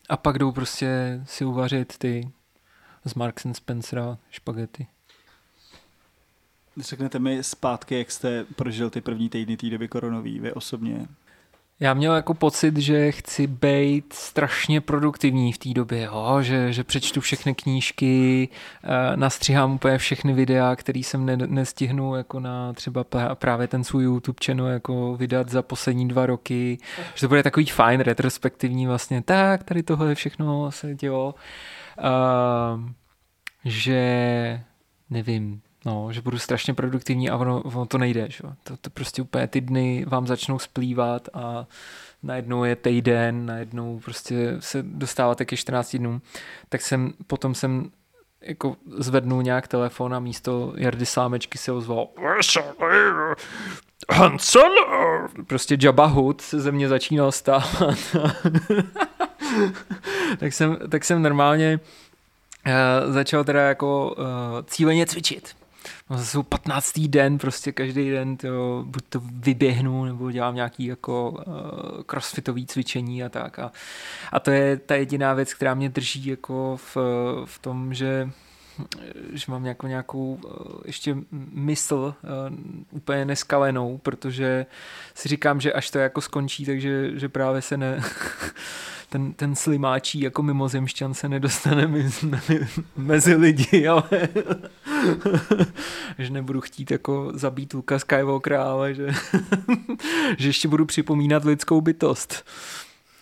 [0.09, 2.31] a pak jdou prostě si uvařit ty
[3.05, 4.87] z Marks and Spencera špagety.
[6.77, 11.07] Řeknete mi zpátky, jak jste prožil ty první týdny té doby koronový, vy osobně?
[11.81, 16.39] Já měl jako pocit, že chci být strašně produktivní v té době, jo?
[16.41, 18.49] Že, že přečtu všechny knížky,
[18.85, 23.05] eh, nastříhám úplně všechny videa, které jsem ne, nestihnu jako na třeba
[23.35, 26.79] právě ten svůj YouTube channel jako vydat za poslední dva roky,
[27.15, 31.35] že to bude takový fajn, retrospektivní vlastně, tak tady tohle všechno se dělo,
[31.99, 32.91] uh,
[33.65, 34.61] že
[35.11, 38.27] nevím, No, že budu strašně produktivní a ono, ono to nejde.
[38.31, 38.43] Že?
[38.63, 41.67] To, to prostě úplně ty dny vám začnou splývat a
[42.23, 46.23] najednou je týden, najednou prostě se dostáváte ke 14 dnům.
[46.69, 47.91] Tak jsem, potom jsem
[48.41, 52.09] jako zvednul nějak telefon a místo Jardy Slámečky se ozval
[54.13, 54.73] Hanson!
[55.47, 57.99] Prostě Jabba Hood se ze mě začínal stávat.
[60.39, 61.81] tak, jsem, tak jsem normálně
[62.67, 64.25] uh, začal teda jako uh,
[64.67, 65.59] cíleně cvičit
[66.11, 67.01] no, jsou 15.
[67.01, 73.25] den, prostě každý den to, buď to vyběhnu, nebo dělám nějaký jako uh, crossfitový cvičení
[73.25, 73.59] a tak.
[73.59, 73.73] A,
[74.33, 76.97] a to je ta jediná věc, která mě drží jako v,
[77.45, 78.31] v tom, že
[79.33, 80.49] že mám nějakou, nějakou eh,
[80.85, 81.17] ještě
[81.53, 82.57] mysl uh,
[82.91, 84.67] úplně neskalenou, protože
[85.15, 88.03] si říkám, že až to jako skončí, takže že právě se ne
[89.09, 92.31] ten, ten slimáčí jako mimozemšťan se nedostane mezi,
[92.97, 94.29] mezi lidi, ale
[96.19, 99.09] že nebudu chtít jako zabít Luka Skywalkera, ale že,
[100.39, 102.47] že ještě budu připomínat lidskou bytost.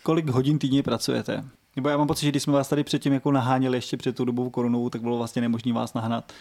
[0.02, 1.44] Kolik hodin týdně pracujete?
[1.76, 4.24] Nebo já mám pocit, že když jsme vás tady předtím jako naháněli ještě před tou
[4.24, 6.32] dobou koronou, tak bylo vlastně nemožné vás nahnat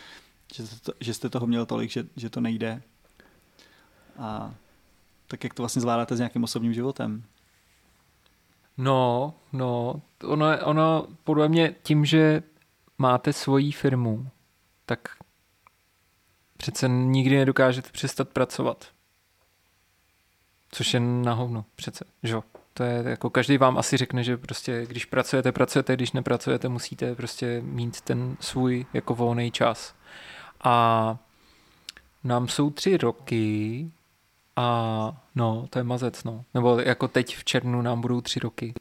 [0.53, 2.81] Že, to, že jste toho měl tolik, že, že to nejde.
[4.19, 4.53] A
[5.27, 7.23] tak jak to vlastně zvládáte s nějakým osobním životem?
[8.77, 12.43] No, no, ono, ono podle mě tím, že
[12.97, 14.27] máte svoji firmu,
[14.86, 14.99] tak
[16.57, 18.86] přece nikdy nedokážete přestat pracovat.
[20.71, 22.36] Což je na hovno přece, že
[22.78, 27.15] To je jako každý vám asi řekne, že prostě když pracujete, pracujete, když nepracujete, musíte
[27.15, 29.95] prostě mít ten svůj jako volný čas.
[30.63, 31.17] A
[32.23, 33.91] nám jsou tři roky
[34.55, 36.43] a no, to je mazec, no.
[36.53, 38.73] Nebo jako teď v červnu nám budou tři roky.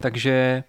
[0.00, 0.64] Takže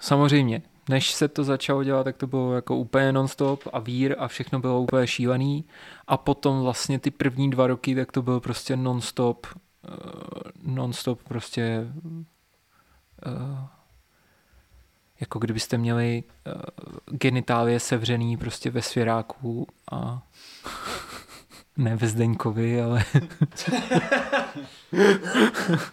[0.00, 4.28] samozřejmě, než se to začalo dělat, tak to bylo jako úplně nonstop a vír a
[4.28, 5.64] všechno bylo úplně šílený.
[6.06, 9.46] A potom vlastně ty první dva roky, tak to bylo prostě nonstop,
[10.62, 11.86] nonstop prostě
[13.26, 13.58] uh,
[15.20, 16.52] jako kdybyste měli uh,
[17.16, 20.22] genitálie sevřený prostě ve svěráku a
[21.76, 23.04] ne ve Zdeňkovi, ale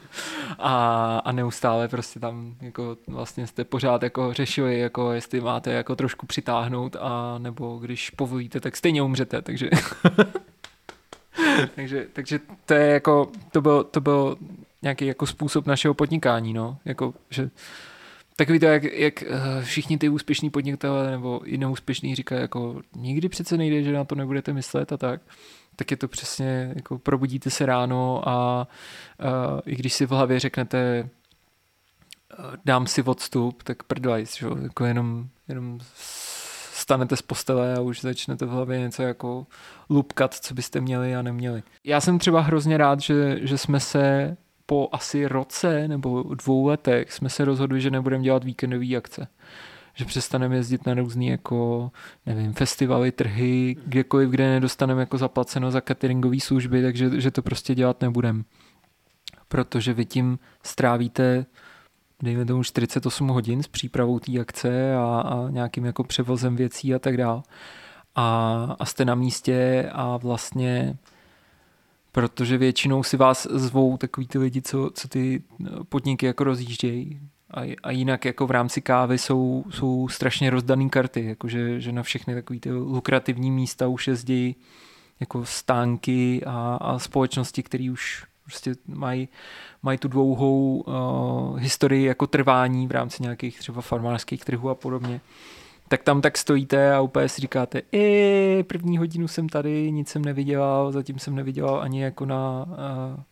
[0.60, 5.96] a, a neustále prostě tam jako vlastně jste pořád jako řešili, jako jestli máte jako
[5.96, 9.70] trošku přitáhnout a nebo když povolíte, tak stejně umřete, takže
[11.76, 14.38] takže, takže to je jako, to byl, to byl
[14.82, 17.50] nějaký jako způsob našeho podnikání, no, jako, že
[18.36, 19.28] Takový to, jak, jak eh,
[19.64, 24.16] všichni ty úspěšní podnikatelé nebo i neúspěšní říkají, jako nikdy přece nejde, že na to
[24.16, 25.22] nebudete myslet a tak
[25.76, 28.68] tak je to přesně, jako probudíte se ráno a, a
[29.66, 31.10] i když si v hlavě řeknete
[32.66, 34.48] dám si odstup, tak prdlajs, že?
[34.64, 35.80] jako jenom, jenom
[36.82, 39.48] stanete z postele a už začnete v hlavě něco jako
[39.90, 41.64] lupkat, co byste měli a neměli.
[41.84, 47.12] Já jsem třeba hrozně rád, že, že jsme se po asi roce nebo dvou letech
[47.12, 49.28] jsme se rozhodli, že nebudeme dělat víkendové akce
[49.94, 51.92] že přestaneme jezdit na různý jako,
[52.26, 57.76] nevím, festivaly, trhy, kdekoliv, kde nedostaneme jako zaplaceno za cateringové služby, takže že to prostě
[57.76, 58.46] dělat nebudem.
[59.48, 61.46] Protože vy tím strávíte
[62.22, 67.00] dejme tomu 48 hodin s přípravou té akce a, a nějakým jako převozem věcí a
[67.00, 67.44] tak dál.
[68.16, 70.98] A, a jste na místě a vlastně
[72.12, 75.44] protože většinou si vás zvou takový ty lidi, co, co ty
[75.90, 77.20] podniky jako rozjíždějí,
[77.54, 82.04] a, a jinak jako v rámci kávy jsou, jsou strašně rozdaný karty, jakože že na
[82.04, 84.56] všechny takové ty lukrativní místa už jezdí
[85.20, 89.30] jako stánky a, a společnosti, které už prostě mají,
[89.84, 95.22] mají tu dlouhou uh, historii jako trvání v rámci nějakých třeba farmářských trhů a podobně.
[95.88, 100.26] Tak tam tak stojíte a úplně si říkáte, e, první hodinu jsem tady, nic jsem
[100.26, 103.24] nevydělal, zatím jsem nevydělal ani jako na, uh,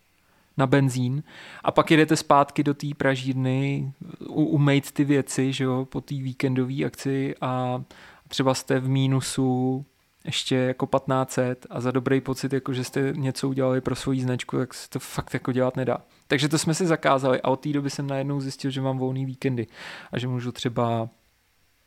[0.56, 1.22] na benzín
[1.64, 3.92] a pak jedete zpátky do té pražírny
[4.28, 7.82] umejt ty věci, že jo, po té víkendové akci a
[8.28, 9.84] třeba jste v mínusu
[10.24, 14.58] ještě jako 1500 a za dobrý pocit, jako že jste něco udělali pro svoji značku,
[14.58, 15.98] tak se to fakt jako dělat nedá.
[16.26, 19.26] Takže to jsme si zakázali a od té doby jsem najednou zjistil, že mám volný
[19.26, 19.66] víkendy
[20.12, 21.08] a že můžu třeba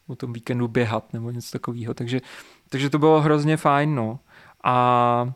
[0.08, 1.94] o tom víkendu běhat nebo něco takového.
[1.94, 2.20] Takže,
[2.70, 4.20] takže to bylo hrozně fajn, no.
[4.64, 5.34] A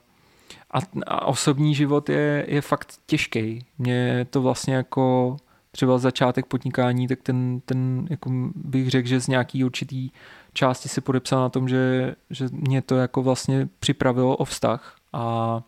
[0.72, 3.66] a, a osobní život je, je fakt těžký.
[3.78, 5.38] Mě to vlastně jako
[5.78, 10.10] třeba začátek podnikání, tak ten, ten jako bych řekl, že z nějaký určitý
[10.54, 15.62] části se podepsal na tom, že, že mě to jako vlastně připravilo o vztah a,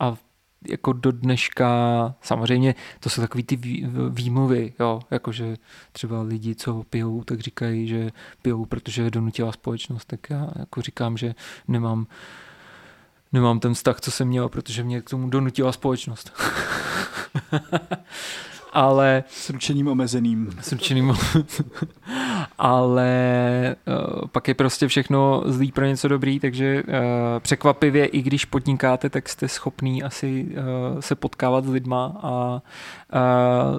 [0.00, 0.16] a
[0.68, 1.68] jako do dneška,
[2.22, 3.56] samozřejmě to jsou takový ty
[4.10, 5.56] výmluvy, jo, jakože
[5.92, 8.10] třeba lidi, co pijou, tak říkají, že
[8.42, 11.34] pijou, protože je donutila společnost, tak já jako říkám, že
[11.68, 12.06] nemám
[13.32, 16.32] nemám ten vztah, co jsem měl, protože mě k tomu donutila společnost.
[18.78, 19.24] ale...
[19.28, 20.50] S ručením omezeným.
[20.60, 21.14] S ručením
[22.58, 26.92] Ale uh, pak je prostě všechno zlý pro něco dobrý, takže uh,
[27.38, 32.62] překvapivě, i když podnikáte, tak jste schopný asi uh, se potkávat s lidma a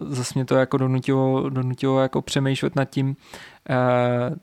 [0.01, 4.35] uh, zase mě to jako donutilo, donutilo jako přemýšlet nad tím, uh,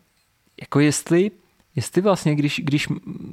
[0.61, 1.31] jako jestli
[1.77, 2.89] jestli vlastně, když, když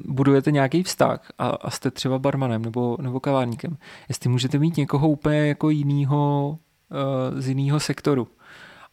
[0.05, 3.77] budujete nějaký vztah a, a jste třeba barmanem nebo, nebo kavárníkem,
[4.09, 6.57] jestli můžete mít někoho úplně jako jinýho
[7.35, 8.27] z jiného sektoru.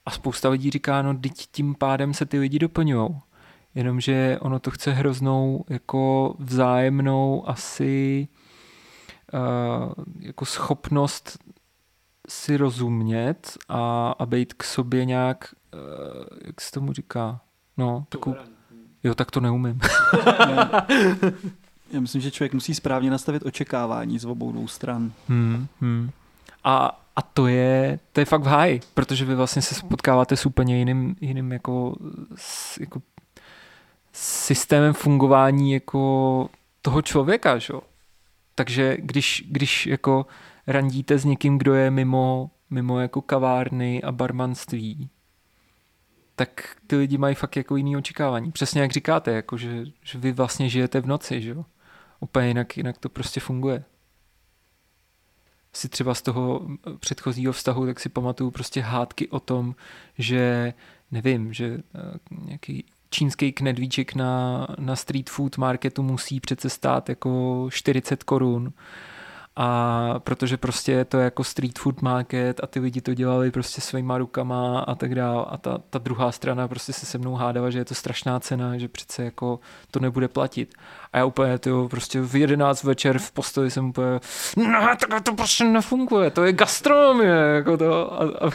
[0.07, 3.09] A spousta lidí říká, no teď tím pádem se ty lidi doplňují.
[3.75, 8.29] Jenomže ono to chce hroznou jako vzájemnou asi
[9.33, 11.39] uh, jako schopnost
[12.29, 15.81] si rozumět a, a být k sobě nějak, uh,
[16.45, 17.41] jak se tomu říká,
[17.77, 18.37] no, takovou,
[19.05, 19.81] Jo, tak to neumím.
[21.93, 25.13] Já myslím, že člověk musí správně nastavit očekávání z obou dvou stran.
[25.29, 26.11] Hmm, hmm.
[26.65, 30.47] A, a to je, to je fakt v háji, protože vy vlastně se potkáváte s
[30.47, 31.97] úplně jiným, jiným jako,
[32.37, 33.03] s, jako
[34.13, 36.49] systémem fungování jako
[36.83, 37.73] toho člověka, že?
[38.55, 40.27] Takže když, když jako
[40.67, 45.09] randíte s někým, kdo je mimo, mimo jako kavárny a barmanství,
[46.37, 48.53] tak ty lidi mají fakt jako jiný očekávání.
[48.53, 51.65] Přesně jak říkáte, jako že, že vy vlastně žijete v noci, že jo?
[52.21, 53.85] Úplně jinak, jinak to prostě funguje.
[55.73, 56.69] Si třeba z toho
[57.01, 59.75] předchozího vztahu, tak si pamatuju prostě hádky o tom,
[60.19, 60.75] že
[61.11, 62.01] nevím, že eh,
[62.45, 68.73] nějaký čínský knedvíček na, na street food marketu musí přece stát jako 40 korun
[69.57, 73.81] a protože prostě je to jako street food market a ty lidi to dělali prostě
[73.81, 77.71] svýma rukama a tak dále a ta, ta druhá strana prostě se se mnou hádala,
[77.71, 80.75] že je to strašná cena, že přece jako to nebude platit.
[81.13, 84.21] A já úplně to prostě v 11 večer v posteli jsem úplně
[84.57, 88.13] no, tak to prostě nefunguje, to je gastronomie, jako to.
[88.13, 88.51] A, a...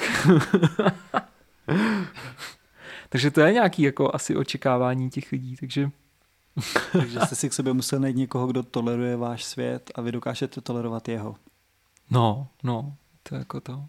[3.10, 5.90] takže to je nějaký jako asi očekávání těch lidí, takže
[6.92, 10.62] takže jste si k sobě musel najít někoho, kdo toleruje váš svět a vy dokážete
[10.62, 11.36] tolerovat jeho.
[12.10, 13.86] No, no, to je jako to.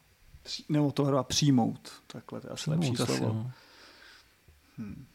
[0.69, 1.93] Nebo tolerovat přijmout.
[2.07, 3.35] Takhle, to je asi přijmout lepší asi, slovo.
[3.35, 3.51] No.
[4.79, 5.07] Hmm.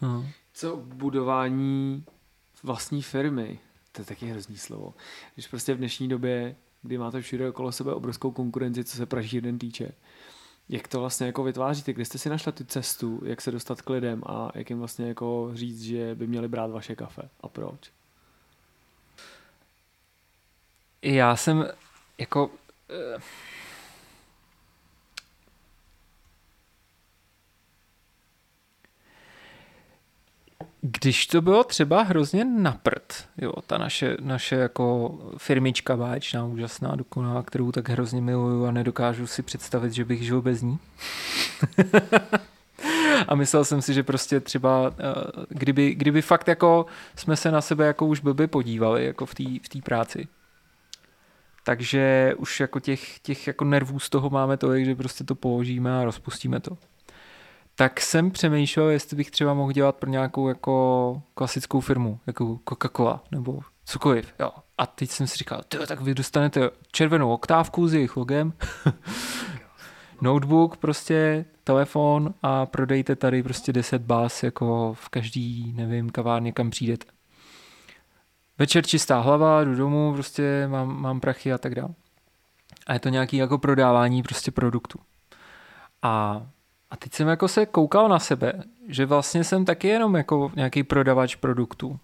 [0.00, 0.28] Hmm.
[0.52, 2.04] Co budování
[2.62, 3.58] vlastní firmy?
[3.92, 4.94] To je taky hrozný slovo.
[5.34, 9.36] Když prostě v dnešní době, kdy máte všude okolo sebe obrovskou konkurenci, co se praží
[9.36, 9.92] jeden týče,
[10.68, 11.92] jak to vlastně jako vytváříte?
[11.92, 15.08] Kde jste si našla tu cestu, jak se dostat k lidem a jak jim vlastně
[15.08, 17.90] jako říct, že by měli brát vaše kafe a proč?
[21.02, 21.68] Já jsem
[22.18, 22.46] jako...
[22.46, 23.22] Uh
[30.86, 37.42] Když to bylo třeba hrozně naprt, jo, ta naše, naše jako firmička báječná, úžasná, dokonalá,
[37.42, 40.78] kterou tak hrozně miluju a nedokážu si představit, že bych žil bez ní.
[43.28, 47.60] a myslel jsem si, že prostě třeba, eh, kdyby, kdyby fakt jako jsme se na
[47.60, 50.28] sebe jako už blbě podívali, jako v té v práci,
[51.64, 55.98] takže už jako těch, těch jako nervů z toho máme to, že prostě to položíme
[55.98, 56.78] a rozpustíme to
[57.74, 63.20] tak jsem přemýšlel, jestli bych třeba mohl dělat pro nějakou jako klasickou firmu, jako Coca-Cola
[63.30, 64.34] nebo cokoliv.
[64.40, 64.50] Jo.
[64.78, 68.52] A teď jsem si říkal, tak vy dostanete červenou oktávku s jejich logem,
[70.20, 76.70] notebook, prostě telefon a prodejte tady prostě 10 bás jako v každý, nevím, kavárně, kam
[76.70, 77.06] přijdete.
[78.58, 81.94] Večer čistá hlava, jdu domů, prostě mám, mám prachy a tak dále.
[82.86, 84.98] A je to nějaký jako prodávání prostě produktu.
[86.02, 86.42] A
[86.94, 88.52] a teď jsem jako se koukal na sebe,
[88.88, 91.98] že vlastně jsem taky jenom jako nějaký prodavač produktů.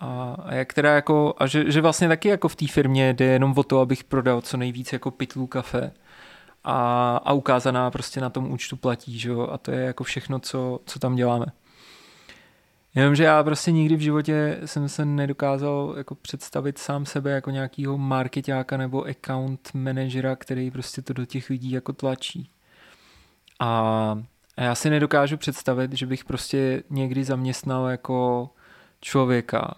[0.00, 3.24] A, a jak teda jako, a že, že vlastně taky jako v té firmě jde
[3.24, 5.92] jenom o to, abych prodal co nejvíc jako pytlů kafe
[6.64, 9.48] a, a ukázaná prostě na tom účtu platí, že jo?
[9.52, 11.46] a to je jako všechno, co, co tam děláme.
[12.94, 17.98] Jenomže já prostě nikdy v životě jsem se nedokázal jako představit sám sebe jako nějakýho
[17.98, 22.50] marketáka nebo account managera, který prostě to do těch lidí jako tlačí.
[23.60, 24.22] A
[24.56, 28.50] a já si nedokážu představit, že bych prostě někdy zaměstnal jako
[29.00, 29.74] člověka,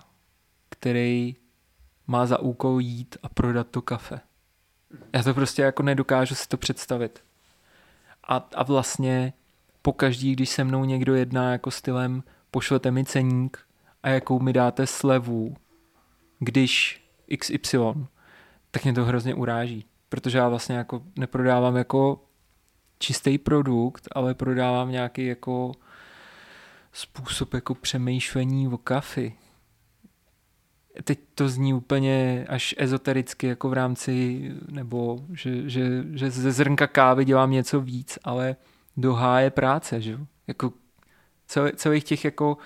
[0.68, 1.36] který
[2.06, 4.20] má za úkol jít a prodat to kafe.
[5.12, 7.24] Já to prostě jako nedokážu si to představit.
[8.24, 9.32] A, a vlastně
[9.82, 13.58] pokaždý, když se mnou někdo jedná jako stylem pošlete mi ceník
[14.02, 15.56] a jakou mi dáte slevu,
[16.38, 17.04] když
[17.38, 17.78] XY,
[18.70, 19.84] tak mě to hrozně uráží.
[20.08, 22.27] Protože já vlastně jako neprodávám jako
[22.98, 25.72] čistý produkt, ale prodávám nějaký jako
[26.92, 29.34] způsob jako přemýšlení o kafi.
[31.04, 36.86] Teď to zní úplně až ezotericky jako v rámci, nebo že, že, že ze zrnka
[36.86, 38.56] kávy dělám něco víc, ale
[38.96, 40.72] do je práce, že Jako
[41.46, 42.58] celý, celých těch jako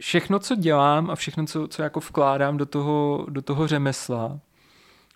[0.00, 4.40] všechno, co dělám a všechno, co, co jako vkládám do toho, do toho řemesla,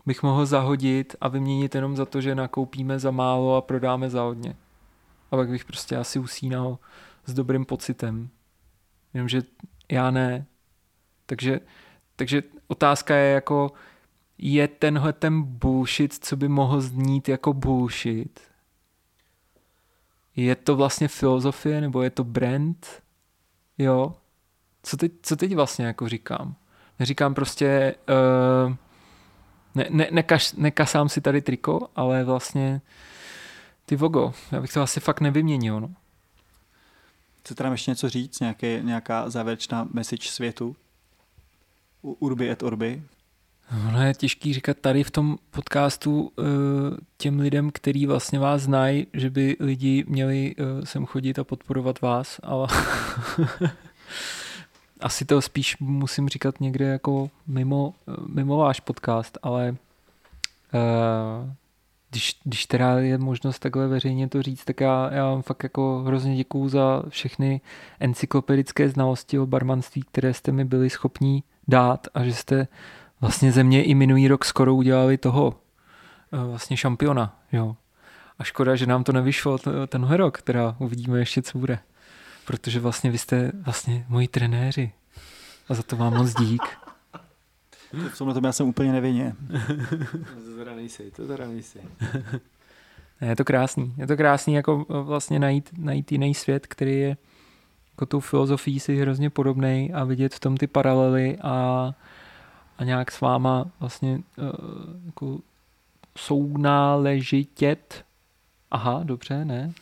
[0.07, 4.23] bych mohl zahodit a vyměnit jenom za to, že nakoupíme za málo a prodáme za
[4.23, 4.57] hodně.
[5.31, 6.79] A pak bych prostě asi usínal
[7.27, 8.29] s dobrým pocitem.
[9.15, 9.43] Jenomže
[9.93, 10.47] já ne.
[11.27, 11.61] Takže,
[12.17, 13.73] takže otázka je jako,
[14.39, 18.41] je tenhle ten bullshit, co by mohl znít jako bullshit?
[20.37, 23.03] Je to vlastně filozofie, nebo je to brand?
[23.79, 24.15] Jo?
[24.83, 26.55] Co teď, co teď vlastně jako říkám?
[26.99, 27.95] Neříkám prostě,
[28.67, 28.75] uh,
[29.75, 32.81] ne, ne, nekaš, nekasám si tady triko, ale vlastně
[33.87, 35.81] ty vogo, já bych to asi fakt nevyměnil.
[35.81, 35.91] No.
[37.41, 38.41] Chcete nám ještě něco říct?
[38.41, 40.77] Nějaké, nějaká závěrečná message světu?
[42.03, 43.03] Urbi et Orbi?
[43.93, 46.47] No je těžký říkat tady v tom podcastu uh,
[47.17, 52.01] těm lidem, který vlastně vás znají, že by lidi měli uh, sem chodit a podporovat
[52.01, 52.69] vás, ale
[55.03, 57.95] asi to spíš musím říkat někde jako mimo,
[58.27, 59.77] mimo váš podcast, ale
[60.75, 61.51] uh,
[62.11, 66.03] když, když teda je možnost takhle veřejně to říct, tak já, já vám fakt jako
[66.07, 67.61] hrozně děkuju za všechny
[68.01, 72.69] encyklopedické znalosti o barmanství, které jste mi byli schopní dát a že jste
[73.21, 75.55] vlastně ze mě i minulý rok skoro udělali toho
[76.33, 77.77] eh, vlastně šampiona, jo.
[78.39, 81.79] A škoda, že nám to nevyšlo tenhle rok, teda uvidíme ještě, co bude.
[82.45, 84.93] Protože vlastně vy jste vlastně moji trenéři.
[85.69, 86.63] A za to vám moc dík.
[88.13, 89.35] V tomhle tom já jsem úplně nevinně.
[90.45, 91.81] to teda nejsi, to teda nejsi.
[93.21, 93.95] Je to krásný.
[93.97, 97.17] Je to krásný jako vlastně najít, najít jiný svět, který je
[98.01, 101.91] jako tou filozofií si hrozně podobný a vidět v tom ty paralely a,
[102.79, 104.23] a nějak s váma vlastně uh,
[105.07, 105.39] jako
[106.17, 108.05] sounáležitět.
[108.71, 109.73] Aha, dobře, ne?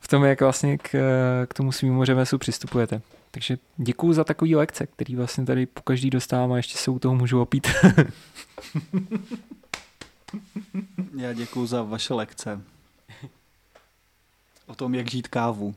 [0.00, 0.90] v tom, jak vlastně k,
[1.48, 3.02] k tomu svýmu řemesu přistupujete.
[3.30, 6.98] Takže děkuju za takový lekce, který vlastně tady po každý dostávám a ještě se u
[6.98, 7.68] toho můžu opít.
[11.16, 12.60] Já děkuju za vaše lekce.
[14.66, 15.74] O tom, jak žít kávu.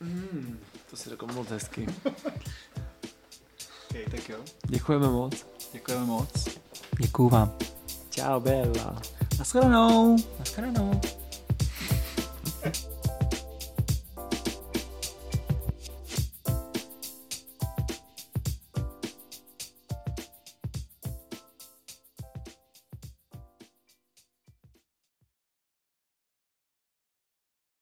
[0.00, 0.58] Mm,
[0.90, 1.86] to si řekl moc hezky.
[3.90, 4.38] okay, tak jo.
[4.66, 5.46] Děkujeme moc.
[5.72, 6.48] Děkujeme moc.
[7.00, 7.73] Děkuju vám.
[8.14, 8.94] Ciao bella.
[9.38, 10.14] Mascherano.
[10.38, 11.00] Mascherano.